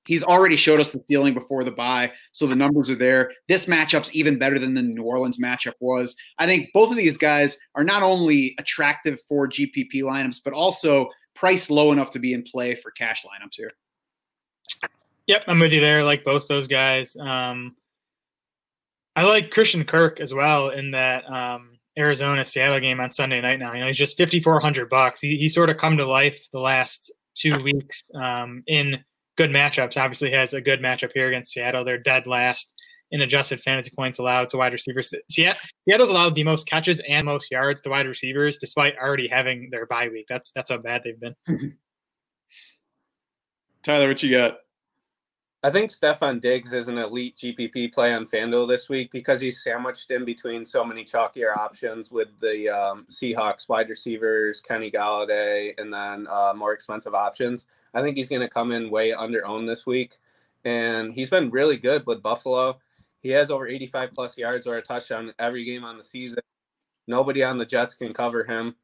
he's 0.07 0.23
already 0.23 0.55
showed 0.55 0.79
us 0.79 0.91
the 0.91 1.03
ceiling 1.07 1.33
before 1.33 1.63
the 1.63 1.71
bye, 1.71 2.11
so 2.31 2.47
the 2.47 2.55
numbers 2.55 2.89
are 2.89 2.95
there. 2.95 3.31
This 3.47 3.65
matchup's 3.65 4.15
even 4.15 4.37
better 4.37 4.59
than 4.59 4.73
the 4.73 4.81
New 4.81 5.03
Orleans 5.03 5.39
matchup 5.39 5.73
was. 5.79 6.15
I 6.39 6.45
think 6.45 6.69
both 6.73 6.91
of 6.91 6.97
these 6.97 7.17
guys 7.17 7.57
are 7.75 7.83
not 7.83 8.03
only 8.03 8.55
attractive 8.59 9.19
for 9.27 9.47
GPP 9.47 10.01
lineups, 10.03 10.41
but 10.43 10.53
also 10.53 11.09
priced 11.35 11.69
low 11.69 11.91
enough 11.91 12.11
to 12.11 12.19
be 12.19 12.33
in 12.33 12.43
play 12.43 12.75
for 12.75 12.91
cash 12.91 13.23
lineups 13.23 13.55
here. 13.55 13.69
Yep, 15.27 15.45
I'm 15.47 15.59
with 15.59 15.73
you 15.73 15.81
there. 15.81 16.03
Like 16.03 16.23
both 16.23 16.47
those 16.47 16.67
guys. 16.67 17.15
Um, 17.17 17.75
I 19.15 19.23
like 19.23 19.51
Christian 19.51 19.83
Kirk 19.85 20.19
as 20.19 20.33
well 20.33 20.69
in 20.69 20.91
that 20.91 21.29
um, 21.31 21.79
Arizona 21.97 22.43
Seattle 22.45 22.79
game 22.79 22.99
on 22.99 23.11
Sunday 23.11 23.41
night. 23.41 23.59
Now, 23.59 23.73
you 23.73 23.79
know, 23.79 23.87
he's 23.87 23.97
just 23.97 24.17
5,400 24.17 24.89
bucks. 24.89 25.21
He, 25.21 25.37
he 25.37 25.49
sort 25.49 25.69
of 25.69 25.77
come 25.77 25.97
to 25.97 26.05
life 26.05 26.47
the 26.51 26.59
last 26.59 27.11
two 27.33 27.57
weeks 27.63 28.03
um, 28.13 28.63
in 28.67 28.97
good 29.37 29.51
matchups. 29.51 29.97
Obviously, 29.97 30.31
has 30.31 30.53
a 30.53 30.61
good 30.61 30.81
matchup 30.81 31.11
here 31.13 31.27
against 31.27 31.51
Seattle. 31.51 31.83
They're 31.83 31.97
dead 31.97 32.27
last 32.27 32.73
in 33.11 33.21
adjusted 33.21 33.61
fantasy 33.61 33.91
points 33.95 34.19
allowed 34.19 34.49
to 34.49 34.57
wide 34.57 34.73
receivers. 34.73 35.13
Seattle's 35.29 36.09
allowed 36.09 36.35
the 36.35 36.43
most 36.43 36.67
catches 36.67 36.99
and 37.07 37.25
most 37.25 37.51
yards 37.51 37.81
to 37.83 37.89
wide 37.89 38.07
receivers, 38.07 38.57
despite 38.57 38.97
already 38.97 39.27
having 39.27 39.69
their 39.71 39.85
bye 39.85 40.09
week. 40.09 40.25
That's 40.27 40.51
that's 40.51 40.69
how 40.69 40.77
bad 40.77 41.03
they've 41.03 41.19
been. 41.19 41.35
Tyler, 43.83 44.07
what 44.07 44.23
you 44.23 44.31
got? 44.31 44.57
I 45.65 45.71
think 45.71 45.89
Stefon 45.89 46.39
Diggs 46.41 46.75
is 46.75 46.89
an 46.89 46.99
elite 46.99 47.37
GPP 47.37 47.91
play 47.91 48.13
on 48.13 48.23
FanDuel 48.23 48.67
this 48.67 48.87
week 48.87 49.11
because 49.11 49.41
he's 49.41 49.63
sandwiched 49.63 50.11
in 50.11 50.23
between 50.23 50.63
so 50.63 50.85
many 50.85 51.03
chalkier 51.03 51.57
options 51.57 52.11
with 52.11 52.39
the 52.39 52.69
um, 52.69 53.07
Seahawks 53.09 53.67
wide 53.67 53.89
receivers, 53.89 54.61
Kenny 54.61 54.91
Golladay, 54.91 55.73
and 55.79 55.91
then 55.91 56.27
uh, 56.29 56.53
more 56.55 56.71
expensive 56.71 57.15
options. 57.15 57.65
I 57.95 58.03
think 58.03 58.15
he's 58.15 58.29
going 58.29 58.43
to 58.43 58.47
come 58.47 58.71
in 58.71 58.91
way 58.91 59.11
under 59.11 59.43
owned 59.47 59.67
this 59.67 59.87
week. 59.87 60.19
And 60.65 61.11
he's 61.11 61.31
been 61.31 61.49
really 61.49 61.77
good 61.77 62.05
with 62.05 62.21
Buffalo. 62.21 62.77
He 63.23 63.29
has 63.29 63.49
over 63.49 63.67
85 63.67 64.11
plus 64.11 64.37
yards 64.37 64.67
or 64.67 64.77
a 64.77 64.83
touchdown 64.83 65.33
every 65.39 65.65
game 65.65 65.83
on 65.83 65.97
the 65.97 66.03
season. 66.03 66.43
Nobody 67.07 67.43
on 67.43 67.57
the 67.57 67.65
Jets 67.65 67.95
can 67.95 68.13
cover 68.13 68.43
him. 68.43 68.75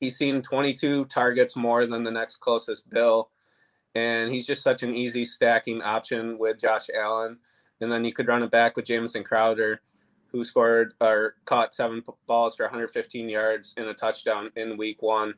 He's 0.00 0.16
seen 0.16 0.42
22 0.42 1.04
targets 1.04 1.54
more 1.54 1.86
than 1.86 2.02
the 2.02 2.10
next 2.10 2.38
closest 2.38 2.90
Bill. 2.90 3.30
And 3.94 4.32
he's 4.32 4.46
just 4.46 4.62
such 4.62 4.82
an 4.82 4.94
easy 4.94 5.24
stacking 5.24 5.82
option 5.82 6.38
with 6.38 6.58
Josh 6.58 6.88
Allen. 6.94 7.38
And 7.80 7.90
then 7.90 8.04
you 8.04 8.12
could 8.12 8.28
run 8.28 8.42
it 8.42 8.50
back 8.50 8.76
with 8.76 8.84
Jamison 8.84 9.24
Crowder, 9.24 9.80
who 10.26 10.44
scored 10.44 10.94
or 11.00 11.36
caught 11.44 11.74
seven 11.74 12.02
balls 12.26 12.54
for 12.54 12.64
115 12.64 13.28
yards 13.28 13.74
and 13.76 13.86
a 13.86 13.94
touchdown 13.94 14.50
in 14.56 14.76
week 14.76 15.02
one 15.02 15.34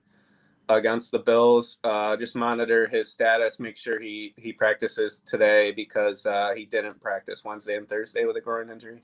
against 0.68 1.10
the 1.10 1.18
Bills. 1.18 1.78
Uh, 1.84 2.16
just 2.16 2.36
monitor 2.36 2.86
his 2.88 3.10
status, 3.10 3.60
make 3.60 3.76
sure 3.76 4.00
he 4.00 4.34
he 4.36 4.52
practices 4.52 5.22
today 5.24 5.72
because 5.72 6.26
uh, 6.26 6.52
he 6.54 6.64
didn't 6.64 7.00
practice 7.00 7.44
Wednesday 7.44 7.76
and 7.76 7.88
Thursday 7.88 8.24
with 8.24 8.36
a 8.36 8.40
groin 8.40 8.70
injury. 8.70 9.00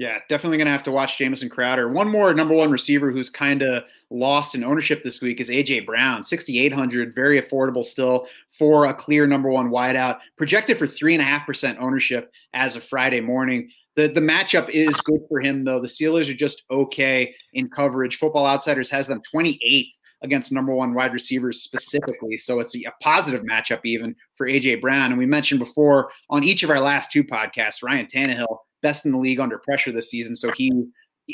Yeah, 0.00 0.16
definitely 0.30 0.56
going 0.56 0.64
to 0.64 0.72
have 0.72 0.82
to 0.84 0.92
watch 0.92 1.18
Jamison 1.18 1.50
Crowder. 1.50 1.90
One 1.90 2.08
more 2.08 2.32
number 2.32 2.54
one 2.54 2.70
receiver 2.70 3.10
who's 3.10 3.28
kind 3.28 3.60
of 3.60 3.84
lost 4.08 4.54
in 4.54 4.64
ownership 4.64 5.02
this 5.02 5.20
week 5.20 5.42
is 5.42 5.50
AJ 5.50 5.84
Brown, 5.84 6.24
6,800, 6.24 7.14
very 7.14 7.38
affordable 7.38 7.84
still 7.84 8.26
for 8.58 8.86
a 8.86 8.94
clear 8.94 9.26
number 9.26 9.50
one 9.50 9.68
wideout, 9.68 10.20
projected 10.38 10.78
for 10.78 10.86
three 10.86 11.12
and 11.12 11.20
a 11.20 11.24
half 11.26 11.44
percent 11.44 11.76
ownership 11.82 12.32
as 12.54 12.76
of 12.76 12.82
Friday 12.82 13.20
morning. 13.20 13.70
The, 13.94 14.06
the 14.08 14.22
matchup 14.22 14.70
is 14.70 14.98
good 15.02 15.20
for 15.28 15.38
him 15.38 15.64
though. 15.64 15.80
The 15.80 15.86
Steelers 15.86 16.30
are 16.30 16.34
just 16.34 16.64
okay 16.70 17.34
in 17.52 17.68
coverage. 17.68 18.16
Football 18.16 18.46
Outsiders 18.46 18.88
has 18.88 19.06
them 19.06 19.20
28th 19.34 19.90
against 20.22 20.52
number 20.52 20.72
one 20.72 20.94
wide 20.94 21.12
receivers 21.12 21.62
specifically. 21.62 22.38
So 22.38 22.60
it's 22.60 22.76
a, 22.76 22.84
positive 23.02 23.42
matchup 23.42 23.80
even 23.84 24.14
for 24.36 24.46
AJ 24.46 24.80
Brown. 24.80 25.10
And 25.10 25.18
we 25.18 25.26
mentioned 25.26 25.60
before 25.60 26.10
on 26.28 26.44
each 26.44 26.62
of 26.62 26.70
our 26.70 26.80
last 26.80 27.10
two 27.10 27.24
podcasts, 27.24 27.82
Ryan 27.82 28.06
Tannehill, 28.06 28.58
best 28.82 29.06
in 29.06 29.12
the 29.12 29.18
league 29.18 29.40
under 29.40 29.58
pressure 29.58 29.92
this 29.92 30.10
season. 30.10 30.36
So 30.36 30.52
he 30.52 30.70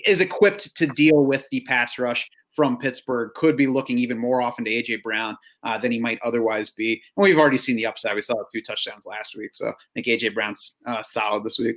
is 0.06 0.20
equipped 0.20 0.76
to 0.76 0.86
deal 0.86 1.24
with 1.24 1.44
the 1.50 1.60
pass 1.62 1.98
rush 1.98 2.28
from 2.54 2.78
Pittsburgh. 2.78 3.32
Could 3.34 3.56
be 3.56 3.66
looking 3.66 3.98
even 3.98 4.18
more 4.18 4.40
often 4.40 4.64
to 4.64 4.70
AJ 4.70 5.02
Brown 5.02 5.36
uh, 5.62 5.78
than 5.78 5.92
he 5.92 6.00
might 6.00 6.18
otherwise 6.22 6.70
be. 6.70 7.02
And 7.16 7.24
we've 7.24 7.38
already 7.38 7.58
seen 7.58 7.76
the 7.76 7.86
upside. 7.86 8.14
We 8.14 8.22
saw 8.22 8.34
a 8.34 8.50
few 8.52 8.62
touchdowns 8.62 9.06
last 9.06 9.36
week, 9.36 9.50
so 9.52 9.68
I 9.68 9.72
think 9.94 10.06
AJ 10.06 10.34
Brown's 10.34 10.76
uh, 10.86 11.02
solid 11.02 11.44
this 11.44 11.58
week. 11.58 11.76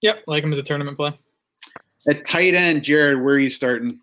Yep, 0.00 0.24
like 0.26 0.42
him 0.42 0.52
as 0.52 0.58
a 0.58 0.62
tournament 0.62 0.96
play. 0.96 1.18
At 2.08 2.26
tight 2.26 2.54
end, 2.54 2.82
Jared, 2.82 3.22
where 3.22 3.34
are 3.34 3.38
you 3.38 3.50
starting? 3.50 4.00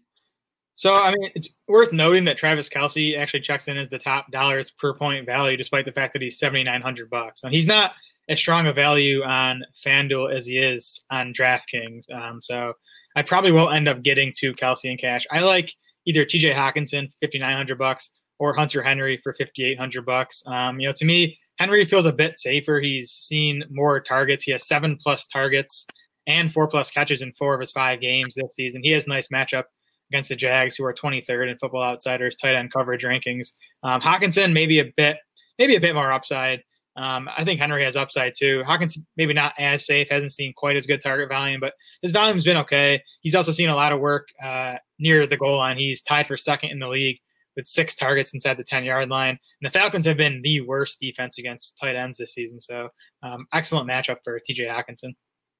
So, 0.81 0.95
I 0.95 1.11
mean, 1.11 1.29
it's 1.35 1.47
worth 1.67 1.93
noting 1.93 2.23
that 2.23 2.37
Travis 2.37 2.67
Kelce 2.67 3.15
actually 3.15 3.41
checks 3.41 3.67
in 3.67 3.77
as 3.77 3.89
the 3.89 3.99
top 3.99 4.31
dollars 4.31 4.71
per 4.71 4.95
point 4.95 5.27
value, 5.27 5.55
despite 5.55 5.85
the 5.85 5.91
fact 5.91 6.11
that 6.13 6.23
he's 6.23 6.39
seventy 6.39 6.63
nine 6.63 6.81
hundred 6.81 7.07
bucks. 7.07 7.43
And 7.43 7.53
he's 7.53 7.67
not 7.67 7.91
as 8.29 8.39
strong 8.39 8.65
a 8.65 8.73
value 8.73 9.21
on 9.21 9.63
FanDuel 9.85 10.33
as 10.33 10.47
he 10.47 10.57
is 10.57 11.05
on 11.11 11.35
DraftKings. 11.35 12.11
Um, 12.11 12.41
so, 12.41 12.73
I 13.15 13.21
probably 13.21 13.51
will 13.51 13.69
end 13.69 13.87
up 13.87 14.01
getting 14.01 14.33
to 14.37 14.55
Kelce 14.55 14.89
in 14.89 14.97
cash. 14.97 15.27
I 15.29 15.41
like 15.41 15.71
either 16.07 16.25
TJ 16.25 16.55
Hockenson, 16.55 17.11
5,900 17.21 17.77
bucks, 17.77 18.09
or 18.39 18.55
Hunter 18.55 18.81
Henry 18.81 19.17
for 19.17 19.33
5,800 19.33 20.03
bucks. 20.03 20.41
Um, 20.47 20.79
you 20.79 20.87
know, 20.87 20.93
to 20.93 21.05
me, 21.05 21.37
Henry 21.59 21.85
feels 21.85 22.07
a 22.07 22.11
bit 22.11 22.37
safer. 22.37 22.79
He's 22.79 23.11
seen 23.11 23.63
more 23.69 23.99
targets. 23.99 24.45
He 24.45 24.51
has 24.51 24.67
seven 24.67 24.97
plus 24.99 25.27
targets 25.27 25.85
and 26.25 26.51
four 26.51 26.67
plus 26.67 26.89
catches 26.89 27.21
in 27.21 27.33
four 27.33 27.53
of 27.53 27.59
his 27.59 27.71
five 27.71 28.01
games 28.01 28.33
this 28.33 28.55
season. 28.55 28.81
He 28.83 28.89
has 28.93 29.05
nice 29.05 29.27
matchup 29.27 29.65
against 30.11 30.29
the 30.29 30.35
Jags, 30.35 30.75
who 30.75 30.83
are 30.83 30.93
23rd 30.93 31.51
in 31.51 31.57
Football 31.57 31.83
Outsiders 31.83 32.35
tight 32.35 32.55
end 32.55 32.71
coverage 32.71 33.03
rankings. 33.03 33.53
Um, 33.83 34.01
Hockenson 34.01 34.51
maybe 34.51 34.79
a 34.79 34.91
bit, 34.97 35.17
maybe 35.57 35.75
a 35.75 35.79
bit 35.79 35.95
more 35.95 36.11
upside. 36.11 36.63
Um, 36.97 37.29
I 37.37 37.45
think 37.45 37.59
Henry 37.59 37.85
has 37.85 37.95
upside 37.95 38.33
too. 38.37 38.63
Hawkins 38.65 38.97
maybe 39.15 39.33
not 39.33 39.53
as 39.57 39.85
safe, 39.85 40.09
hasn't 40.09 40.33
seen 40.33 40.53
quite 40.53 40.75
as 40.75 40.85
good 40.85 40.99
target 40.99 41.29
volume, 41.29 41.61
but 41.61 41.73
his 42.01 42.11
volume's 42.11 42.43
been 42.43 42.57
okay. 42.57 43.01
He's 43.21 43.35
also 43.35 43.53
seen 43.53 43.69
a 43.69 43.75
lot 43.75 43.93
of 43.93 44.01
work 44.01 44.27
uh, 44.43 44.75
near 44.99 45.25
the 45.25 45.37
goal 45.37 45.57
line. 45.57 45.77
He's 45.77 46.01
tied 46.01 46.27
for 46.27 46.35
second 46.35 46.71
in 46.71 46.79
the 46.79 46.89
league 46.89 47.19
with 47.55 47.65
six 47.65 47.95
targets 47.95 48.33
inside 48.33 48.57
the 48.57 48.63
10 48.65 48.83
yard 48.83 49.09
line. 49.09 49.39
And 49.61 49.71
the 49.71 49.79
Falcons 49.79 50.05
have 50.05 50.17
been 50.17 50.41
the 50.41 50.61
worst 50.61 50.99
defense 50.99 51.37
against 51.37 51.77
tight 51.77 51.95
ends 51.95 52.17
this 52.17 52.33
season. 52.33 52.59
So 52.59 52.89
um, 53.23 53.45
excellent 53.53 53.89
matchup 53.89 54.17
for 54.23 54.39
TJ 54.39 54.69
Hockenson. 54.69 55.13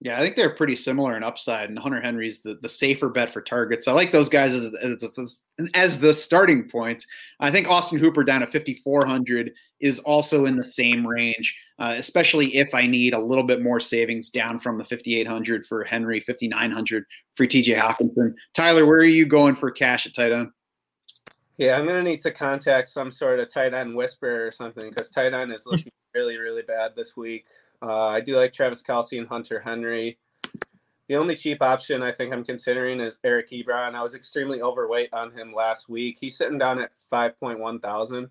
Yeah, 0.04 0.18
I 0.18 0.24
think 0.24 0.36
they're 0.36 0.56
pretty 0.56 0.76
similar 0.76 1.16
in 1.16 1.22
upside, 1.22 1.70
and 1.70 1.78
Hunter 1.78 2.02
Henry's 2.02 2.42
the, 2.42 2.56
the 2.56 2.68
safer 2.68 3.08
bet 3.08 3.32
for 3.32 3.40
targets. 3.40 3.88
I 3.88 3.92
like 3.92 4.12
those 4.12 4.30
guys 4.30 4.56
as, 4.56 4.74
as, 4.74 5.44
as 5.76 6.00
the 6.00 6.12
starting 6.12 6.68
point. 6.68 7.06
I 7.40 7.52
think 7.52 7.70
Austin 7.70 8.00
Hooper 8.00 8.24
down 8.24 8.42
at 8.42 8.52
5,400 8.52 9.52
is 9.80 10.00
also 10.00 10.48
in 10.48 10.56
the 10.56 10.64
same 10.64 11.06
range, 11.06 11.56
uh, 11.78 11.94
especially 11.96 12.56
if 12.56 12.74
I 12.74 12.88
need 12.88 13.14
a 13.14 13.20
little 13.20 13.44
bit 13.44 13.62
more 13.62 13.80
savings 13.80 14.32
down 14.32 14.58
from 14.58 14.80
the 14.80 14.84
5,800 14.84 15.68
for 15.68 15.84
Henry, 15.84 16.20
5,900 16.20 17.06
for 17.36 17.46
TJ 17.46 17.80
Hockenson. 17.80 18.34
Tyler, 18.56 18.88
where 18.88 18.98
are 18.98 19.04
you 19.04 19.28
going 19.28 19.56
for 19.56 19.70
cash 19.70 20.08
at 20.08 20.16
tight 20.16 20.32
end? 20.32 20.50
Yeah, 21.58 21.78
I'm 21.78 21.86
gonna 21.86 22.02
need 22.02 22.22
to 22.22 22.32
contact 22.32 22.88
some 22.88 23.12
sort 23.12 23.40
of 23.40 23.54
tight 23.54 23.76
end 23.76 23.96
whisperer 23.96 24.48
or 24.48 24.52
something 24.52 24.90
because 24.90 25.12
tight 25.12 25.36
end 25.36 25.54
is 25.54 25.68
looking 25.68 25.92
really, 26.16 26.40
really 26.40 26.64
bad 26.64 26.96
this 26.96 27.16
week. 27.16 27.46
Uh, 27.82 28.08
I 28.08 28.22
do 28.22 28.36
like 28.36 28.54
Travis 28.54 28.84
Kelce 28.84 29.18
and 29.18 29.28
Hunter 29.28 29.60
Henry. 29.60 30.18
The 31.08 31.18
only 31.18 31.36
cheap 31.36 31.62
option 31.62 32.04
I 32.04 32.12
think 32.12 32.34
I'm 32.34 32.46
considering 32.46 33.00
is 33.00 33.20
Eric 33.24 33.50
Ebron. 33.50 33.96
I 33.96 34.04
was 34.04 34.16
extremely 34.16 34.62
overweight 34.62 35.10
on 35.14 35.32
him 35.32 35.54
last 35.54 35.90
week. 35.90 36.18
He's 36.20 36.38
sitting 36.38 36.58
down 36.58 36.80
at 36.80 36.92
5.1 37.12 37.82
thousand. 37.82 38.30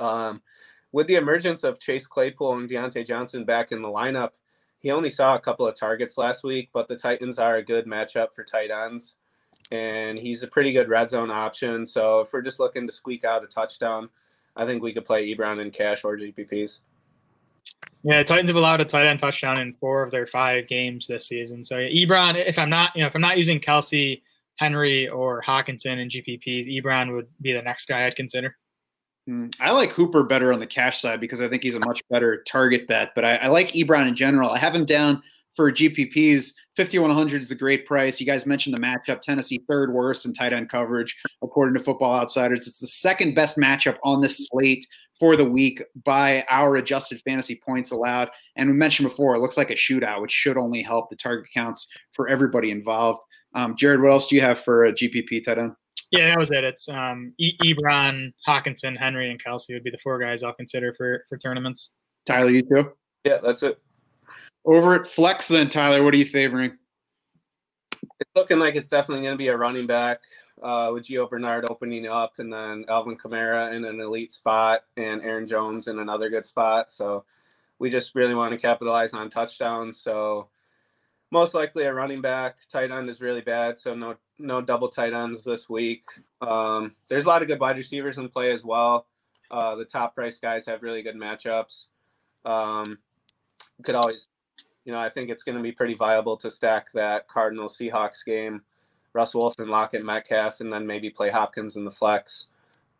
Um, 0.00 0.42
with 0.90 1.06
the 1.06 1.14
emergence 1.14 1.64
of 1.64 1.78
Chase 1.78 2.06
Claypool 2.06 2.54
and 2.54 2.68
Diontae 2.68 3.06
Johnson 3.06 3.44
back 3.44 3.72
in 3.72 3.82
the 3.82 3.88
lineup, 3.88 4.32
he 4.80 4.90
only 4.90 5.10
saw 5.10 5.36
a 5.36 5.40
couple 5.40 5.66
of 5.66 5.76
targets 5.76 6.18
last 6.18 6.42
week, 6.42 6.70
but 6.72 6.88
the 6.88 6.96
Titans 6.96 7.38
are 7.38 7.56
a 7.56 7.64
good 7.64 7.86
matchup 7.86 8.34
for 8.34 8.42
tight 8.42 8.70
ends. 8.70 9.16
And 9.70 10.18
he's 10.18 10.42
a 10.42 10.48
pretty 10.48 10.72
good 10.72 10.88
red 10.88 11.08
zone 11.08 11.30
option. 11.30 11.86
So 11.86 12.20
if 12.20 12.32
we're 12.32 12.42
just 12.42 12.58
looking 12.58 12.86
to 12.86 12.92
squeak 12.92 13.24
out 13.24 13.44
a 13.44 13.46
touchdown, 13.46 14.08
I 14.56 14.66
think 14.66 14.82
we 14.82 14.92
could 14.92 15.04
play 15.04 15.32
Ebron 15.32 15.60
in 15.60 15.70
cash 15.70 16.04
or 16.04 16.16
GPPs. 16.16 16.80
Yeah, 18.04 18.22
Titans 18.22 18.50
have 18.50 18.56
allowed 18.56 18.80
a 18.80 18.84
tight 18.84 19.06
end 19.06 19.20
touchdown 19.20 19.60
in 19.60 19.74
four 19.74 20.02
of 20.02 20.10
their 20.10 20.26
five 20.26 20.66
games 20.66 21.06
this 21.06 21.28
season. 21.28 21.64
So 21.64 21.78
yeah, 21.78 22.06
Ebron, 22.06 22.36
if 22.36 22.58
I'm 22.58 22.70
not, 22.70 22.94
you 22.96 23.02
know, 23.02 23.06
if 23.06 23.14
I'm 23.14 23.20
not 23.20 23.38
using 23.38 23.60
Kelce, 23.60 24.20
Henry, 24.56 25.08
or 25.08 25.40
Hockenson 25.42 25.98
in 25.98 26.08
GPPs, 26.08 26.66
Ebron 26.66 27.14
would 27.14 27.28
be 27.40 27.52
the 27.52 27.62
next 27.62 27.86
guy 27.86 28.06
I'd 28.06 28.16
consider. 28.16 28.56
Hmm, 29.26 29.48
I 29.60 29.70
like 29.70 29.92
Hooper 29.92 30.24
better 30.24 30.52
on 30.52 30.58
the 30.58 30.66
cash 30.66 31.00
side 31.00 31.20
because 31.20 31.40
I 31.40 31.48
think 31.48 31.62
he's 31.62 31.76
a 31.76 31.86
much 31.86 32.02
better 32.10 32.42
target 32.42 32.88
bet. 32.88 33.12
But 33.14 33.24
I, 33.24 33.36
I 33.36 33.46
like 33.48 33.68
Ebron 33.68 34.08
in 34.08 34.16
general. 34.16 34.50
I 34.50 34.58
have 34.58 34.74
him 34.74 34.84
down 34.84 35.22
for 35.54 35.70
GPPs. 35.70 36.54
5100 36.76 37.42
is 37.42 37.50
a 37.50 37.54
great 37.54 37.86
price. 37.86 38.18
You 38.18 38.26
guys 38.26 38.46
mentioned 38.46 38.74
the 38.74 38.80
matchup. 38.80 39.20
Tennessee 39.20 39.60
third 39.68 39.92
worst 39.92 40.26
in 40.26 40.32
tight 40.32 40.52
end 40.52 40.70
coverage 40.70 41.16
according 41.42 41.74
to 41.74 41.80
Football 41.80 42.14
Outsiders. 42.14 42.66
It's 42.66 42.80
the 42.80 42.86
second 42.88 43.34
best 43.34 43.58
matchup 43.58 43.98
on 44.02 44.20
this 44.20 44.48
slate 44.48 44.86
for 45.22 45.36
the 45.36 45.48
week 45.48 45.80
by 46.04 46.44
our 46.50 46.74
adjusted 46.74 47.22
fantasy 47.24 47.54
points 47.64 47.92
allowed. 47.92 48.28
And 48.56 48.68
we 48.68 48.74
mentioned 48.74 49.08
before, 49.08 49.36
it 49.36 49.38
looks 49.38 49.56
like 49.56 49.70
a 49.70 49.74
shootout, 49.74 50.20
which 50.20 50.32
should 50.32 50.58
only 50.58 50.82
help 50.82 51.10
the 51.10 51.14
target 51.14 51.48
counts 51.54 51.86
for 52.12 52.26
everybody 52.26 52.72
involved. 52.72 53.22
Um, 53.54 53.76
Jared, 53.76 54.02
what 54.02 54.10
else 54.10 54.26
do 54.26 54.34
you 54.34 54.42
have 54.42 54.58
for 54.58 54.86
a 54.86 54.92
GPP 54.92 55.44
tight 55.44 55.58
end? 55.58 55.76
Yeah, 56.10 56.26
that 56.26 56.38
was 56.38 56.50
it. 56.50 56.64
It's 56.64 56.88
um, 56.88 57.34
e- 57.38 57.56
Ebron, 57.62 58.32
Hockenson, 58.48 58.98
Henry, 58.98 59.30
and 59.30 59.40
Kelce 59.40 59.72
would 59.72 59.84
be 59.84 59.92
the 59.92 59.98
four 59.98 60.18
guys 60.18 60.42
I'll 60.42 60.54
consider 60.54 60.92
for 60.92 61.22
for 61.28 61.38
tournaments. 61.38 61.90
Tyler, 62.26 62.50
you 62.50 62.62
too? 62.62 62.90
Yeah, 63.22 63.38
that's 63.38 63.62
it. 63.62 63.80
Over 64.64 64.96
at 64.96 65.06
Flex, 65.06 65.46
then, 65.46 65.68
Tyler, 65.68 66.02
what 66.02 66.14
are 66.14 66.16
you 66.16 66.26
favoring? 66.26 66.72
It's 67.92 68.30
looking 68.34 68.58
like 68.58 68.74
it's 68.74 68.88
definitely 68.88 69.22
going 69.22 69.34
to 69.34 69.38
be 69.38 69.48
a 69.48 69.56
running 69.56 69.86
back 69.86 70.22
uh, 70.62 70.90
with 70.92 71.04
Gio 71.04 71.28
Bernard 71.28 71.66
opening 71.68 72.06
up, 72.06 72.38
and 72.38 72.52
then 72.52 72.84
Alvin 72.88 73.16
Kamara 73.16 73.72
in 73.72 73.84
an 73.84 74.00
elite 74.00 74.32
spot, 74.32 74.84
and 74.96 75.24
Aaron 75.24 75.46
Jones 75.46 75.88
in 75.88 75.98
another 75.98 76.30
good 76.30 76.46
spot. 76.46 76.90
So 76.90 77.24
we 77.78 77.90
just 77.90 78.14
really 78.14 78.34
want 78.34 78.52
to 78.52 78.58
capitalize 78.58 79.12
on 79.12 79.28
touchdowns. 79.28 79.98
So 79.98 80.48
most 81.32 81.54
likely 81.54 81.84
a 81.84 81.92
running 81.92 82.20
back. 82.20 82.58
Tight 82.70 82.90
end 82.90 83.08
is 83.08 83.20
really 83.20 83.40
bad, 83.40 83.78
so 83.78 83.94
no 83.94 84.16
no 84.38 84.60
double 84.60 84.88
tight 84.88 85.12
ends 85.12 85.44
this 85.44 85.68
week. 85.68 86.04
Um, 86.40 86.94
there's 87.08 87.24
a 87.24 87.28
lot 87.28 87.42
of 87.42 87.48
good 87.48 87.60
wide 87.60 87.76
receivers 87.76 88.18
in 88.18 88.28
play 88.28 88.52
as 88.52 88.64
well. 88.64 89.06
Uh, 89.50 89.76
the 89.76 89.84
top 89.84 90.14
price 90.14 90.38
guys 90.38 90.66
have 90.66 90.82
really 90.82 91.02
good 91.02 91.16
matchups. 91.16 91.86
Um, 92.44 92.98
could 93.82 93.94
always, 93.94 94.28
you 94.84 94.92
know, 94.92 94.98
I 94.98 95.08
think 95.08 95.30
it's 95.30 95.42
going 95.42 95.56
to 95.56 95.62
be 95.62 95.72
pretty 95.72 95.94
viable 95.94 96.36
to 96.38 96.50
stack 96.50 96.92
that 96.92 97.28
Cardinal 97.28 97.68
Seahawks 97.68 98.24
game 98.24 98.62
Russell 99.14 99.42
Wilson, 99.42 99.68
Lockett, 99.68 100.04
Metcalf, 100.04 100.60
and 100.60 100.72
then 100.72 100.86
maybe 100.86 101.10
play 101.10 101.30
Hopkins 101.30 101.76
in 101.76 101.84
the 101.84 101.90
flex. 101.90 102.46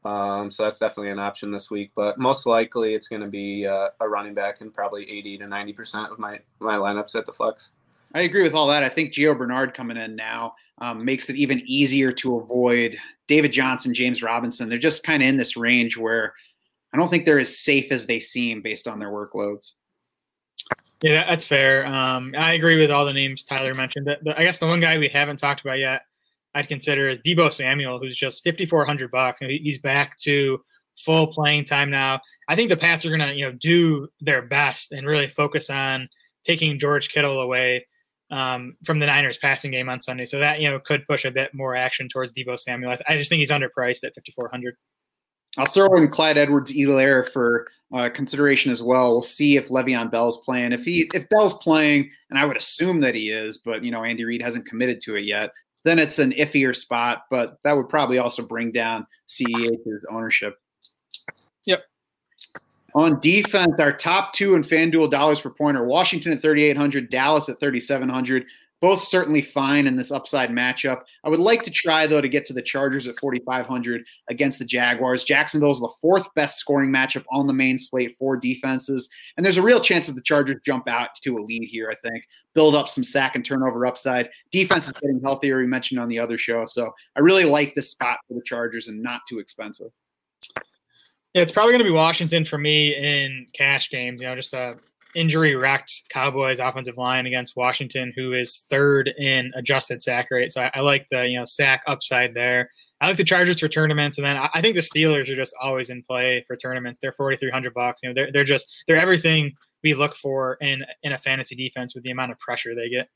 Um, 0.04 0.50
so 0.50 0.64
that's 0.64 0.78
definitely 0.78 1.12
an 1.12 1.18
option 1.18 1.50
this 1.50 1.70
week. 1.70 1.92
But 1.94 2.18
most 2.18 2.46
likely, 2.46 2.94
it's 2.94 3.08
going 3.08 3.22
to 3.22 3.28
be 3.28 3.66
uh, 3.66 3.90
a 4.00 4.08
running 4.08 4.34
back 4.34 4.60
in 4.60 4.70
probably 4.70 5.08
80 5.10 5.38
to 5.38 5.46
90 5.46 5.72
percent 5.72 6.12
of 6.12 6.18
my 6.18 6.40
my 6.58 6.76
lineups 6.76 7.14
at 7.14 7.26
the 7.26 7.32
flex. 7.32 7.72
I 8.14 8.22
agree 8.22 8.42
with 8.42 8.54
all 8.54 8.68
that. 8.68 8.82
I 8.82 8.88
think 8.88 9.12
Gio 9.12 9.36
Bernard 9.36 9.72
coming 9.74 9.96
in 9.96 10.16
now 10.16 10.54
um, 10.78 11.04
makes 11.04 11.30
it 11.30 11.36
even 11.36 11.62
easier 11.64 12.12
to 12.12 12.36
avoid 12.36 12.98
David 13.26 13.52
Johnson, 13.52 13.94
James 13.94 14.22
Robinson. 14.22 14.68
They're 14.68 14.78
just 14.78 15.04
kind 15.04 15.22
of 15.22 15.28
in 15.28 15.36
this 15.36 15.56
range 15.56 15.96
where 15.96 16.34
I 16.92 16.98
don't 16.98 17.08
think 17.08 17.24
they're 17.24 17.38
as 17.38 17.58
safe 17.58 17.90
as 17.90 18.06
they 18.06 18.20
seem 18.20 18.60
based 18.60 18.86
on 18.86 18.98
their 18.98 19.08
workloads. 19.10 19.74
Yeah, 21.02 21.24
that's 21.28 21.44
fair. 21.44 21.84
Um, 21.84 22.32
I 22.38 22.52
agree 22.52 22.76
with 22.78 22.90
all 22.90 23.04
the 23.04 23.12
names 23.12 23.44
Tyler 23.44 23.74
mentioned. 23.74 24.08
I 24.36 24.44
guess 24.44 24.58
the 24.58 24.68
one 24.68 24.80
guy 24.80 24.98
we 24.98 25.08
haven't 25.08 25.38
talked 25.38 25.60
about 25.60 25.78
yet, 25.78 26.02
I'd 26.54 26.68
consider 26.68 27.08
is 27.08 27.18
Deebo 27.20 27.52
Samuel, 27.52 27.98
who's 27.98 28.16
just 28.16 28.44
fifty 28.44 28.66
four 28.66 28.84
hundred 28.84 29.10
bucks, 29.10 29.40
and 29.40 29.50
he's 29.50 29.80
back 29.80 30.16
to 30.18 30.62
full 30.96 31.26
playing 31.26 31.64
time 31.64 31.90
now. 31.90 32.20
I 32.48 32.54
think 32.54 32.68
the 32.68 32.76
Pats 32.76 33.04
are 33.04 33.10
gonna, 33.10 33.32
you 33.32 33.44
know, 33.44 33.52
do 33.52 34.08
their 34.20 34.42
best 34.42 34.92
and 34.92 35.06
really 35.06 35.28
focus 35.28 35.70
on 35.70 36.08
taking 36.44 36.78
George 36.78 37.08
Kittle 37.08 37.40
away 37.40 37.86
um, 38.30 38.76
from 38.84 38.98
the 38.98 39.06
Niners 39.06 39.38
passing 39.38 39.70
game 39.72 39.88
on 39.88 40.00
Sunday. 40.00 40.26
So 40.26 40.38
that 40.38 40.60
you 40.60 40.70
know 40.70 40.78
could 40.78 41.06
push 41.08 41.24
a 41.24 41.30
bit 41.32 41.52
more 41.52 41.74
action 41.74 42.08
towards 42.08 42.32
Deebo 42.32 42.60
Samuel. 42.60 42.92
I, 42.92 43.14
I 43.14 43.16
just 43.16 43.28
think 43.28 43.40
he's 43.40 43.50
underpriced 43.50 44.04
at 44.04 44.14
fifty 44.14 44.30
four 44.32 44.48
hundred. 44.50 44.76
I'll 45.58 45.66
throw 45.66 45.94
in 45.96 46.08
Clyde 46.08 46.38
Edwards-Helaire 46.38 47.30
for 47.30 47.68
uh, 47.92 48.08
consideration 48.08 48.72
as 48.72 48.82
well. 48.82 49.12
We'll 49.12 49.22
see 49.22 49.56
if 49.56 49.68
Le'Veon 49.68 50.10
Bell's 50.10 50.38
playing. 50.44 50.72
If 50.72 50.84
he 50.84 51.10
if 51.12 51.28
Bell's 51.28 51.54
playing, 51.58 52.10
and 52.30 52.38
I 52.38 52.44
would 52.44 52.56
assume 52.56 53.00
that 53.00 53.14
he 53.14 53.30
is, 53.30 53.58
but 53.58 53.84
you 53.84 53.90
know 53.90 54.02
Andy 54.02 54.24
Reid 54.24 54.40
hasn't 54.40 54.66
committed 54.66 55.00
to 55.02 55.16
it 55.16 55.24
yet. 55.24 55.52
Then 55.84 55.98
it's 55.98 56.18
an 56.18 56.32
iffier 56.32 56.74
spot, 56.74 57.24
but 57.30 57.58
that 57.64 57.76
would 57.76 57.88
probably 57.88 58.18
also 58.18 58.46
bring 58.46 58.70
down 58.70 59.06
CEH's 59.28 60.06
ownership. 60.08 60.58
Yep. 61.64 61.84
On 62.94 63.18
defense, 63.20 63.80
our 63.80 63.92
top 63.92 64.32
two 64.32 64.54
in 64.54 64.62
FanDuel 64.62 65.10
dollars 65.10 65.40
per 65.40 65.50
point 65.50 65.76
are 65.76 65.84
Washington 65.84 66.32
at 66.32 66.42
3,800, 66.42 67.10
Dallas 67.10 67.48
at 67.48 67.58
3,700 67.58 68.44
both 68.82 69.04
certainly 69.04 69.40
fine 69.40 69.86
in 69.86 69.94
this 69.94 70.10
upside 70.10 70.50
matchup. 70.50 71.02
I 71.22 71.28
would 71.28 71.38
like 71.38 71.62
to 71.62 71.70
try, 71.70 72.08
though, 72.08 72.20
to 72.20 72.28
get 72.28 72.44
to 72.46 72.52
the 72.52 72.60
Chargers 72.60 73.06
at 73.06 73.18
4,500 73.20 74.04
against 74.28 74.58
the 74.58 74.64
Jaguars. 74.64 75.22
Jacksonville 75.22 75.70
is 75.70 75.78
the 75.78 75.92
fourth 76.00 76.26
best 76.34 76.58
scoring 76.58 76.90
matchup 76.90 77.24
on 77.30 77.46
the 77.46 77.52
main 77.52 77.78
slate 77.78 78.16
for 78.18 78.36
defenses. 78.36 79.08
And 79.36 79.46
there's 79.46 79.56
a 79.56 79.62
real 79.62 79.80
chance 79.80 80.08
that 80.08 80.14
the 80.14 80.20
Chargers 80.20 80.56
jump 80.66 80.88
out 80.88 81.10
to 81.22 81.36
a 81.36 81.38
lead 81.38 81.62
here, 81.62 81.88
I 81.92 82.08
think, 82.08 82.26
build 82.54 82.74
up 82.74 82.88
some 82.88 83.04
sack 83.04 83.36
and 83.36 83.44
turnover 83.44 83.86
upside. 83.86 84.28
Defense 84.50 84.88
is 84.88 84.94
getting 84.94 85.20
healthier, 85.20 85.58
we 85.58 85.66
mentioned 85.68 86.00
on 86.00 86.08
the 86.08 86.18
other 86.18 86.36
show. 86.36 86.66
So 86.66 86.92
I 87.16 87.20
really 87.20 87.44
like 87.44 87.76
this 87.76 87.92
spot 87.92 88.18
for 88.26 88.34
the 88.34 88.42
Chargers 88.44 88.88
and 88.88 89.00
not 89.00 89.20
too 89.28 89.38
expensive. 89.38 89.92
Yeah, 91.34 91.42
it's 91.42 91.52
probably 91.52 91.72
going 91.72 91.84
to 91.84 91.88
be 91.88 91.94
Washington 91.94 92.44
for 92.44 92.58
me 92.58 92.96
in 92.96 93.46
cash 93.54 93.90
games. 93.90 94.20
You 94.20 94.26
know, 94.26 94.34
just 94.34 94.52
a 94.54 94.76
injury 95.14 95.54
wrecked 95.54 96.02
Cowboys 96.10 96.58
offensive 96.58 96.96
line 96.96 97.26
against 97.26 97.56
Washington, 97.56 98.12
who 98.16 98.32
is 98.32 98.64
third 98.70 99.08
in 99.18 99.52
adjusted 99.54 100.02
sack 100.02 100.28
rate. 100.30 100.52
So 100.52 100.62
I, 100.62 100.70
I, 100.74 100.80
like 100.80 101.06
the 101.10 101.26
you 101.26 101.38
know 101.38 101.46
sack 101.46 101.82
upside 101.86 102.34
there. 102.34 102.70
I 103.00 103.08
like 103.08 103.16
the 103.16 103.24
Chargers 103.24 103.58
for 103.58 103.68
tournaments, 103.68 104.18
and 104.18 104.26
then 104.26 104.36
I, 104.36 104.48
I 104.54 104.60
think 104.60 104.76
the 104.76 104.80
Steelers 104.80 105.28
are 105.28 105.34
just 105.34 105.54
always 105.60 105.90
in 105.90 106.02
play 106.02 106.44
for 106.46 106.56
tournaments. 106.56 107.00
They're 107.00 107.12
forty 107.12 107.36
three 107.36 107.50
hundred 107.50 107.74
bucks. 107.74 108.00
You 108.02 108.10
know, 108.10 108.14
they're 108.14 108.32
they're 108.32 108.44
just 108.44 108.66
they're 108.86 109.00
everything 109.00 109.54
we 109.82 109.94
look 109.94 110.14
for 110.14 110.56
in 110.60 110.84
in 111.02 111.12
a 111.12 111.18
fantasy 111.18 111.56
defense 111.56 111.94
with 111.94 112.04
the 112.04 112.10
amount 112.10 112.32
of 112.32 112.38
pressure 112.38 112.74
they 112.74 112.88
get. 112.88 113.08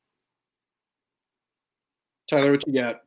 Tyler, 2.28 2.50
what 2.50 2.66
you 2.66 2.72
got? 2.72 3.00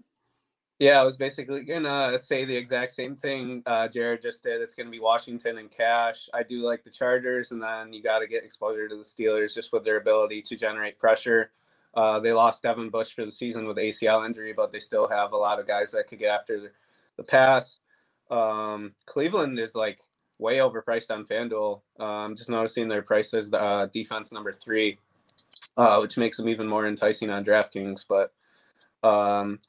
Yeah, 0.80 1.02
I 1.02 1.04
was 1.04 1.18
basically 1.18 1.66
gonna 1.66 2.18
say 2.18 2.46
the 2.46 2.56
exact 2.56 2.94
same 2.94 3.18
thing 3.18 3.62
uh, 3.66 3.90
Jared 3.90 4.22
just 4.22 4.44
did. 4.44 4.62
It's 4.62 4.76
gonna 4.76 4.90
be 4.90 5.02
Washington 5.02 5.58
and 5.58 5.70
cash. 5.70 6.30
I 6.34 6.42
do 6.44 6.62
like 6.62 6.86
the 6.86 6.90
Chargers, 6.90 7.52
and 7.52 7.62
then 7.62 7.92
you 7.92 8.02
got 8.02 8.20
to 8.20 8.28
get 8.28 8.46
exposure 8.46 8.88
to 8.88 8.96
the 8.96 9.04
Steelers 9.04 9.54
just 9.54 9.74
with 9.74 9.84
their 9.84 9.98
ability 9.98 10.42
to 10.44 10.56
generate 10.56 10.98
pressure. 10.98 11.52
Uh, 11.96 12.20
they 12.20 12.32
lost 12.32 12.64
Devin 12.64 12.90
Bush 12.90 13.14
for 13.14 13.26
the 13.26 13.32
season 13.32 13.68
with 13.68 13.76
ACL 13.76 14.26
injury, 14.26 14.54
but 14.54 14.72
they 14.72 14.80
still 14.80 15.10
have 15.10 15.34
a 15.34 15.38
lot 15.38 15.60
of 15.60 15.68
guys 15.68 15.92
that 15.92 16.08
could 16.08 16.20
get 16.20 16.34
after 16.34 16.72
the, 17.18 17.24
pass. 17.24 17.80
Um, 18.32 18.94
Cleveland 19.06 19.60
is 19.60 19.76
like 19.76 20.00
way 20.38 20.60
overpriced 20.60 21.12
on 21.12 21.26
FanDuel. 21.26 21.82
I'm 22.00 22.38
just 22.38 22.50
noticing 22.50 22.88
their 22.88 23.02
price 23.02 23.34
as 23.34 23.52
uh, 23.52 23.88
defense 23.92 24.32
number 24.32 24.54
three, 24.54 24.98
uh, 25.76 25.98
which 26.00 26.18
makes 26.18 26.38
them 26.38 26.48
even 26.48 26.66
more 26.68 26.88
enticing 26.88 27.30
on 27.30 27.44
DraftKings. 27.44 28.06
But 28.08 28.32
um, 29.04 29.60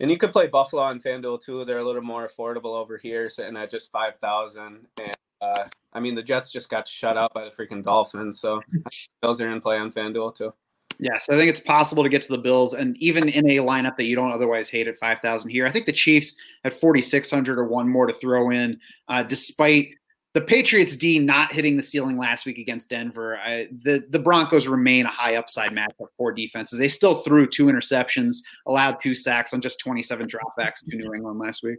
and 0.00 0.10
you 0.10 0.16
could 0.16 0.32
play 0.32 0.46
Buffalo 0.46 0.82
on 0.82 0.98
FanDuel 0.98 1.40
too. 1.40 1.64
They're 1.64 1.78
a 1.78 1.84
little 1.84 2.02
more 2.02 2.26
affordable 2.26 2.76
over 2.76 2.96
here, 2.96 3.28
sitting 3.28 3.56
at 3.56 3.70
just 3.70 3.92
five 3.92 4.16
thousand. 4.16 4.86
And 5.00 5.16
uh, 5.40 5.64
I 5.92 6.00
mean, 6.00 6.14
the 6.14 6.22
Jets 6.22 6.50
just 6.50 6.70
got 6.70 6.88
shut 6.88 7.16
out 7.16 7.32
by 7.34 7.44
the 7.44 7.50
freaking 7.50 7.82
Dolphins, 7.82 8.40
so 8.40 8.60
those 9.22 9.40
are 9.40 9.50
in 9.50 9.60
play 9.60 9.78
on 9.78 9.90
FanDuel 9.90 10.34
too. 10.34 10.52
Yes, 10.98 11.30
I 11.30 11.36
think 11.36 11.48
it's 11.48 11.60
possible 11.60 12.02
to 12.02 12.10
get 12.10 12.20
to 12.22 12.32
the 12.32 12.42
Bills, 12.42 12.74
and 12.74 12.96
even 12.98 13.28
in 13.28 13.48
a 13.48 13.56
lineup 13.56 13.96
that 13.96 14.04
you 14.04 14.14
don't 14.14 14.32
otherwise 14.32 14.68
hate 14.68 14.88
at 14.88 14.98
five 14.98 15.20
thousand 15.20 15.50
here, 15.50 15.66
I 15.66 15.70
think 15.70 15.86
the 15.86 15.92
Chiefs 15.92 16.40
at 16.64 16.78
forty 16.78 17.02
six 17.02 17.30
hundred 17.30 17.58
or 17.58 17.68
one 17.68 17.88
more 17.88 18.06
to 18.06 18.12
throw 18.12 18.50
in, 18.50 18.78
uh, 19.08 19.22
despite 19.22 19.94
the 20.32 20.40
Patriots 20.40 20.96
D 20.96 21.18
not 21.18 21.52
hitting 21.52 21.76
the 21.76 21.82
ceiling 21.82 22.16
last 22.16 22.46
week 22.46 22.58
against 22.58 22.90
Denver. 22.90 23.38
I, 23.38 23.68
the 23.82 24.06
the 24.10 24.18
Broncos 24.18 24.68
remain 24.68 25.06
a 25.06 25.10
high 25.10 25.36
upside 25.36 25.72
matchup 25.72 26.06
for 26.16 26.32
defenses. 26.32 26.78
They 26.78 26.88
still 26.88 27.22
threw 27.22 27.46
two 27.46 27.66
interceptions, 27.66 28.36
allowed 28.66 29.00
two 29.00 29.14
sacks 29.14 29.52
on 29.52 29.60
just 29.60 29.80
27 29.80 30.26
dropbacks 30.28 30.84
to 30.88 30.96
New 30.96 31.12
England 31.12 31.38
last 31.40 31.62
week. 31.62 31.78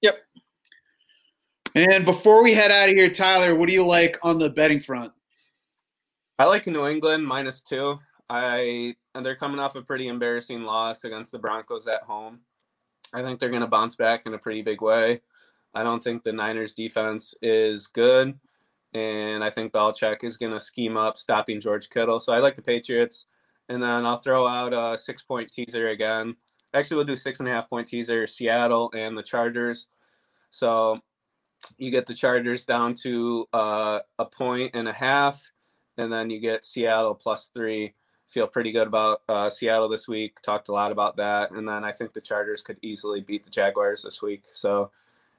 Yep. 0.00 0.16
And 1.74 2.04
before 2.04 2.42
we 2.42 2.54
head 2.54 2.70
out 2.70 2.88
of 2.88 2.94
here, 2.94 3.10
Tyler, 3.10 3.54
what 3.54 3.68
do 3.68 3.74
you 3.74 3.84
like 3.84 4.18
on 4.22 4.38
the 4.38 4.48
betting 4.48 4.80
front? 4.80 5.12
I 6.38 6.44
like 6.44 6.66
New 6.66 6.86
England 6.86 7.26
minus 7.26 7.62
two. 7.62 7.98
I 8.30 8.94
and 9.14 9.24
they're 9.24 9.36
coming 9.36 9.60
off 9.60 9.76
a 9.76 9.82
pretty 9.82 10.08
embarrassing 10.08 10.62
loss 10.62 11.04
against 11.04 11.32
the 11.32 11.38
Broncos 11.38 11.86
at 11.86 12.02
home. 12.02 12.40
I 13.12 13.22
think 13.22 13.38
they're 13.38 13.50
going 13.50 13.62
to 13.62 13.68
bounce 13.68 13.94
back 13.94 14.26
in 14.26 14.34
a 14.34 14.38
pretty 14.38 14.62
big 14.62 14.80
way. 14.80 15.20
I 15.74 15.82
don't 15.82 16.02
think 16.02 16.22
the 16.22 16.32
Niners 16.32 16.74
defense 16.74 17.34
is 17.42 17.86
good. 17.88 18.38
And 18.94 19.42
I 19.42 19.50
think 19.50 19.72
Belichick 19.72 20.22
is 20.22 20.36
going 20.36 20.52
to 20.52 20.60
scheme 20.60 20.96
up 20.96 21.18
stopping 21.18 21.60
George 21.60 21.90
Kittle. 21.90 22.20
So 22.20 22.32
I 22.32 22.38
like 22.38 22.54
the 22.54 22.62
Patriots. 22.62 23.26
And 23.68 23.82
then 23.82 24.06
I'll 24.06 24.18
throw 24.18 24.46
out 24.46 24.72
a 24.72 24.96
six 24.96 25.22
point 25.22 25.50
teaser 25.50 25.88
again. 25.88 26.36
Actually, 26.74 26.96
we'll 26.96 27.06
do 27.06 27.16
six 27.16 27.40
and 27.40 27.48
a 27.48 27.52
half 27.52 27.68
point 27.68 27.88
teaser 27.88 28.26
Seattle 28.26 28.92
and 28.94 29.16
the 29.16 29.22
Chargers. 29.22 29.88
So 30.50 31.00
you 31.78 31.90
get 31.90 32.06
the 32.06 32.14
Chargers 32.14 32.64
down 32.64 32.94
to 33.02 33.46
uh, 33.52 34.00
a 34.18 34.26
point 34.26 34.70
and 34.74 34.86
a 34.86 34.92
half. 34.92 35.42
And 35.96 36.12
then 36.12 36.30
you 36.30 36.38
get 36.38 36.64
Seattle 36.64 37.14
plus 37.14 37.48
three. 37.48 37.94
Feel 38.26 38.46
pretty 38.46 38.72
good 38.72 38.86
about 38.86 39.22
uh, 39.28 39.48
Seattle 39.50 39.88
this 39.88 40.08
week. 40.08 40.40
Talked 40.42 40.68
a 40.68 40.72
lot 40.72 40.92
about 40.92 41.16
that. 41.16 41.50
And 41.50 41.66
then 41.66 41.84
I 41.84 41.90
think 41.90 42.12
the 42.12 42.20
Chargers 42.20 42.62
could 42.62 42.78
easily 42.82 43.20
beat 43.20 43.44
the 43.44 43.50
Jaguars 43.50 44.02
this 44.02 44.22
week. 44.22 44.44
So 44.52 44.90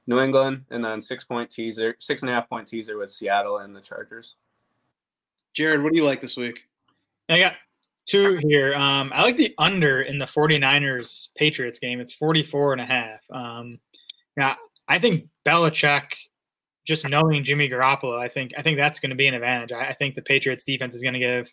New 0.06 0.20
England, 0.20 0.64
and 0.70 0.84
then 0.84 1.00
six 1.00 1.24
point 1.24 1.50
teaser, 1.50 1.96
six 1.98 2.22
and 2.22 2.30
a 2.30 2.34
half 2.34 2.48
point 2.48 2.68
teaser 2.68 2.98
with 2.98 3.10
Seattle 3.10 3.58
and 3.58 3.74
the 3.74 3.80
Chargers. 3.80 4.36
Jared, 5.54 5.82
what 5.82 5.92
do 5.92 5.98
you 5.98 6.04
like 6.04 6.20
this 6.20 6.36
week? 6.36 6.60
I 7.28 7.38
got 7.38 7.54
two 8.06 8.38
here. 8.42 8.74
Um, 8.74 9.12
I 9.14 9.22
like 9.22 9.36
the 9.36 9.54
under 9.58 10.02
in 10.02 10.18
the 10.18 10.26
49ers 10.26 11.28
Patriots 11.36 11.78
game. 11.78 12.00
It's 12.00 12.12
44 12.12 12.72
and 12.72 12.80
a 12.80 12.86
half. 12.86 13.20
Um, 13.30 13.80
now, 14.36 14.56
I 14.86 14.98
think 14.98 15.28
Belichick, 15.44 16.12
just 16.86 17.08
knowing 17.08 17.42
Jimmy 17.42 17.68
Garoppolo, 17.68 18.18
I 18.18 18.28
think 18.28 18.52
I 18.56 18.62
think 18.62 18.78
that's 18.78 19.00
going 19.00 19.10
to 19.10 19.16
be 19.16 19.26
an 19.26 19.34
advantage. 19.34 19.72
I, 19.72 19.88
I, 19.88 19.92
think 19.92 20.14
the 20.14 20.22
Patriots 20.22 20.62
defense 20.62 20.94
is 20.94 21.02
going 21.02 21.14
to 21.14 21.20
give 21.20 21.52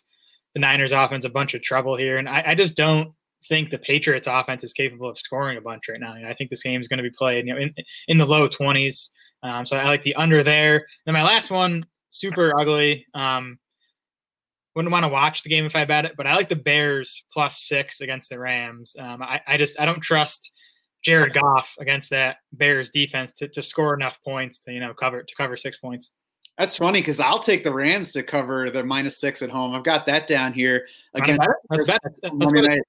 the 0.54 0.60
Niners 0.60 0.92
offense 0.92 1.24
a 1.24 1.30
bunch 1.30 1.54
of 1.54 1.62
trouble 1.62 1.96
here, 1.96 2.18
and 2.18 2.28
I, 2.28 2.44
I 2.48 2.54
just 2.54 2.76
don't 2.76 3.12
think 3.48 3.70
the 3.70 3.78
Patriots 3.78 4.26
offense 4.26 4.64
is 4.64 4.72
capable 4.72 5.08
of 5.08 5.18
scoring 5.18 5.58
a 5.58 5.60
bunch 5.60 5.88
right 5.88 6.00
now. 6.00 6.14
I 6.14 6.34
think 6.34 6.50
this 6.50 6.62
game 6.62 6.80
is 6.80 6.88
going 6.88 6.98
to 6.98 7.02
be 7.02 7.10
played, 7.10 7.46
you 7.46 7.54
know, 7.54 7.60
in 7.60 7.74
in 8.08 8.18
the 8.18 8.26
low 8.26 8.48
20s. 8.48 9.10
Um, 9.42 9.66
so 9.66 9.76
I 9.76 9.84
like 9.84 10.02
the 10.02 10.14
under 10.14 10.42
there. 10.42 10.86
Then 11.04 11.12
my 11.12 11.22
last 11.22 11.50
one, 11.50 11.84
super 12.10 12.58
ugly. 12.58 13.06
Um, 13.14 13.58
wouldn't 14.74 14.92
want 14.92 15.04
to 15.04 15.08
watch 15.08 15.42
the 15.42 15.48
game 15.48 15.66
if 15.66 15.76
I 15.76 15.84
bet 15.84 16.04
it, 16.04 16.14
but 16.16 16.26
I 16.26 16.34
like 16.34 16.48
the 16.48 16.56
Bears 16.56 17.24
plus 17.32 17.62
six 17.62 18.00
against 18.00 18.30
the 18.30 18.38
Rams. 18.38 18.96
Um, 18.98 19.22
I, 19.22 19.40
I 19.46 19.56
just 19.56 19.78
I 19.78 19.84
don't 19.84 20.00
trust 20.00 20.50
Jared 21.04 21.34
Goff 21.34 21.76
against 21.78 22.10
that 22.10 22.38
Bears 22.52 22.90
defense 22.90 23.32
to, 23.34 23.48
to 23.48 23.62
score 23.62 23.94
enough 23.94 24.18
points 24.24 24.58
to 24.60 24.72
you 24.72 24.80
know 24.80 24.94
cover 24.94 25.22
to 25.22 25.34
cover 25.36 25.56
six 25.56 25.76
points. 25.78 26.10
That's 26.58 26.76
funny 26.76 27.00
because 27.00 27.18
I'll 27.18 27.40
take 27.40 27.64
the 27.64 27.74
Rams 27.74 28.12
to 28.12 28.22
cover 28.22 28.70
the 28.70 28.84
minus 28.84 29.18
six 29.18 29.42
at 29.42 29.50
home. 29.50 29.74
I've 29.74 29.82
got 29.82 30.06
that 30.06 30.26
down 30.26 30.52
here. 30.52 30.86
Again, 31.14 31.38
that's 31.68 31.86
better. 31.86 32.00
That's. 32.22 32.30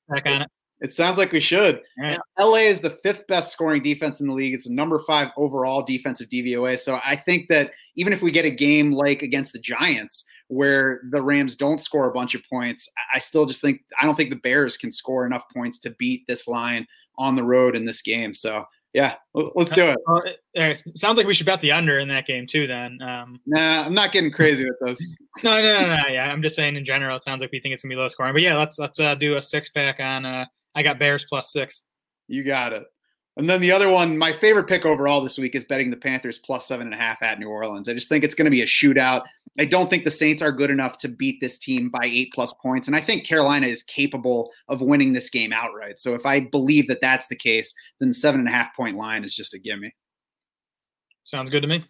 Back 0.08 0.26
on 0.28 0.44
it. 0.44 0.52
It 0.82 0.94
sounds 0.94 1.18
like 1.18 1.32
we 1.32 1.40
should. 1.40 1.82
Right. 1.98 2.20
LA 2.40 2.58
is 2.58 2.82
the 2.82 2.92
fifth 3.02 3.26
best 3.28 3.52
scoring 3.52 3.82
defense 3.82 4.20
in 4.20 4.28
the 4.28 4.34
league. 4.34 4.54
It's 4.54 4.68
the 4.68 4.74
number 4.74 5.00
five 5.00 5.30
overall 5.38 5.82
defensive 5.84 6.30
DVOA. 6.30 6.78
So 6.78 7.00
I 7.04 7.16
think 7.16 7.48
that 7.48 7.72
even 7.96 8.14
if 8.14 8.22
we 8.22 8.30
get 8.30 8.46
a 8.46 8.52
game 8.52 8.92
like 8.92 9.22
against 9.22 9.54
the 9.54 9.60
Giants 9.60 10.28
where 10.48 11.02
the 11.12 11.24
Rams 11.24 11.56
don't 11.56 11.82
score 11.82 12.08
a 12.08 12.14
bunch 12.14 12.36
of 12.36 12.44
points, 12.48 12.88
I 13.14 13.20
still 13.20 13.46
just 13.46 13.62
think 13.62 13.82
I 14.00 14.06
don't 14.06 14.16
think 14.16 14.30
the 14.30 14.36
Bears 14.36 14.78
can 14.78 14.92
score 14.92 15.26
enough 15.26 15.46
points 15.56 15.80
to 15.80 15.96
beat 15.98 16.28
this 16.28 16.48
line 16.48 16.86
on 17.18 17.36
the 17.36 17.44
road 17.44 17.76
in 17.76 17.86
this 17.86 18.02
game. 18.02 18.34
So 18.34 18.66
yeah, 18.96 19.16
let's 19.34 19.72
do 19.72 19.90
it. 19.90 19.98
Well, 20.08 20.24
it 20.54 20.98
sounds 20.98 21.18
like 21.18 21.28
we 21.28 21.34
should 21.34 21.46
bet 21.46 21.60
the 21.60 21.74
under 21.74 22.00
in 22.00 22.08
that 22.08 22.26
game 22.26 22.48
too. 22.48 22.66
Then. 22.66 22.98
Um, 23.02 23.42
nah, 23.46 23.86
I'm 23.86 23.94
not 23.94 24.14
getting 24.14 24.32
crazy 24.32 24.64
with 24.64 24.78
those. 24.80 25.18
no, 25.44 25.62
no, 25.62 25.82
no, 25.82 25.98
no. 25.98 26.08
Yeah, 26.08 26.32
I'm 26.32 26.42
just 26.42 26.56
saying 26.56 26.78
in 26.78 26.86
general, 26.86 27.18
it 27.18 27.22
sounds 27.22 27.42
like 27.42 27.52
we 27.52 27.60
think 27.60 27.74
it's 27.74 27.84
gonna 27.84 27.94
be 27.94 27.98
low 27.98 28.08
scoring. 28.08 28.32
But 28.32 28.42
yeah, 28.42 28.56
let's 28.56 28.80
let's 28.80 28.98
uh, 28.98 29.14
do 29.16 29.36
a 29.36 29.42
six 29.42 29.68
pack 29.68 30.00
on. 30.00 30.26
Uh, 30.26 30.46
I 30.76 30.82
got 30.82 30.98
Bears 30.98 31.26
plus 31.28 31.52
six. 31.52 31.84
You 32.30 32.46
got 32.46 32.72
it. 32.72 32.84
And 33.38 33.50
then 33.50 33.60
the 33.60 33.72
other 33.72 33.90
one, 33.90 34.18
my 34.18 34.32
favorite 34.32 34.68
pick 34.68 34.86
overall 34.86 35.22
this 35.22 35.38
week 35.38 35.56
is 35.56 35.66
betting 35.66 35.92
the 35.92 35.98
Panthers 35.98 36.38
plus 36.38 36.66
seven 36.66 36.88
and 36.88 36.94
a 36.94 36.98
half 36.98 37.22
at 37.22 37.38
New 37.38 37.50
Orleans. 37.50 37.90
I 37.90 37.94
just 37.94 38.08
think 38.08 38.24
it's 38.24 38.36
going 38.36 38.46
to 38.46 38.52
be 38.52 38.62
a 38.62 38.66
shootout. 38.66 39.24
I 39.60 39.66
don't 39.66 39.90
think 39.90 40.04
the 40.04 40.12
Saints 40.12 40.42
are 40.42 40.52
good 40.52 40.70
enough 40.70 40.98
to 41.00 41.10
beat 41.10 41.40
this 41.42 41.58
team 41.58 41.90
by 41.90 42.06
eight 42.06 42.32
plus 42.34 42.54
points. 42.54 42.88
And 42.88 42.96
I 42.96 43.02
think 43.02 43.26
Carolina 43.26 43.68
is 43.68 43.84
capable 43.84 44.52
of 44.70 44.82
winning 44.82 45.14
this 45.14 45.30
game 45.30 45.52
outright. 45.52 46.00
So 46.00 46.14
if 46.14 46.26
I 46.26 46.42
believe 46.42 46.88
that 46.88 47.02
that's 47.02 47.28
the 47.28 47.36
case, 47.36 47.74
then 48.00 48.10
the 48.10 48.16
seven 48.16 48.40
and 48.40 48.50
a 48.50 48.52
half 48.52 48.76
point 48.76 48.96
line 48.96 49.24
is 49.24 49.36
just 49.36 49.54
a 49.54 49.60
gimme. 49.60 49.94
Sounds 51.24 51.50
good 51.50 51.62
to 51.62 51.68
me. 51.68 51.84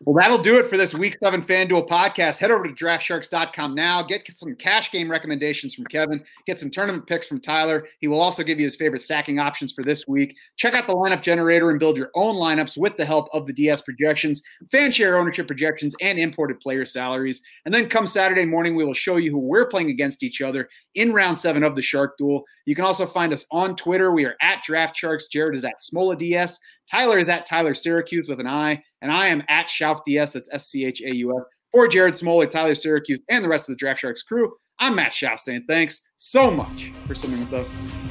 Well, 0.00 0.14
that'll 0.14 0.42
do 0.42 0.58
it 0.58 0.68
for 0.68 0.76
this 0.76 0.94
week 0.94 1.16
seven 1.22 1.42
FanDuel 1.42 1.88
podcast. 1.88 2.38
Head 2.38 2.50
over 2.50 2.64
to 2.64 2.72
draftsharks.com 2.72 3.74
now. 3.74 4.02
Get 4.02 4.28
some 4.36 4.54
cash 4.54 4.92
game 4.92 5.10
recommendations 5.10 5.74
from 5.74 5.86
Kevin. 5.86 6.22
Get 6.46 6.60
some 6.60 6.70
tournament 6.70 7.06
picks 7.06 7.26
from 7.26 7.40
Tyler. 7.40 7.88
He 8.00 8.06
will 8.06 8.20
also 8.20 8.42
give 8.42 8.58
you 8.60 8.66
his 8.66 8.76
favorite 8.76 9.00
stacking 9.00 9.38
options 9.38 9.72
for 9.72 9.82
this 9.82 10.06
week. 10.06 10.36
Check 10.56 10.74
out 10.74 10.86
the 10.86 10.92
lineup 10.92 11.22
generator 11.22 11.70
and 11.70 11.80
build 11.80 11.96
your 11.96 12.10
own 12.14 12.34
lineups 12.34 12.76
with 12.76 12.98
the 12.98 13.06
help 13.06 13.28
of 13.32 13.46
the 13.46 13.54
DS 13.54 13.80
projections, 13.82 14.42
fan 14.70 14.92
share 14.92 15.16
ownership 15.16 15.46
projections, 15.46 15.96
and 16.02 16.18
imported 16.18 16.60
player 16.60 16.84
salaries. 16.84 17.40
And 17.64 17.72
then 17.72 17.88
come 17.88 18.06
Saturday 18.06 18.44
morning, 18.44 18.74
we 18.74 18.84
will 18.84 18.92
show 18.92 19.16
you 19.16 19.30
who 19.30 19.38
we're 19.38 19.66
playing 19.66 19.88
against 19.88 20.22
each 20.22 20.42
other 20.42 20.68
in 20.94 21.12
round 21.14 21.38
seven 21.38 21.62
of 21.62 21.74
the 21.74 21.82
Shark 21.82 22.18
Duel. 22.18 22.44
You 22.66 22.74
can 22.74 22.84
also 22.84 23.06
find 23.06 23.32
us 23.32 23.46
on 23.50 23.76
Twitter. 23.76 24.12
We 24.12 24.26
are 24.26 24.36
at 24.42 24.62
Draft 24.62 24.96
Sharks. 24.96 25.28
Jared 25.28 25.54
is 25.54 25.64
at 25.64 25.80
Smola 25.80 26.18
DS. 26.18 26.58
Tyler 26.90 27.18
is 27.18 27.28
at 27.28 27.46
Tyler 27.46 27.74
Siracuse 27.74 28.28
with 28.28 28.40
an 28.40 28.46
I, 28.46 28.82
and 29.02 29.10
I 29.10 29.26
am 29.26 29.42
at 29.48 29.68
Schauf 29.68 30.00
DS. 30.06 30.32
That's 30.32 30.52
S 30.52 30.68
C 30.68 30.84
H 30.84 31.02
A 31.02 31.16
U 31.16 31.36
F. 31.38 31.44
For 31.72 31.88
Jared 31.88 32.14
Smola, 32.14 32.48
Tyler 32.48 32.72
Siracuse, 32.72 33.20
and 33.28 33.44
the 33.44 33.48
rest 33.48 33.68
of 33.68 33.74
the 33.74 33.78
Draft 33.78 34.00
Sharks 34.00 34.22
crew, 34.22 34.52
I'm 34.78 34.94
Matt 34.94 35.12
Schauf 35.12 35.40
saying 35.40 35.64
thanks 35.68 36.06
so 36.16 36.50
much 36.50 36.90
for 37.06 37.14
swimming 37.14 37.40
with 37.40 37.52
us. 37.52 38.05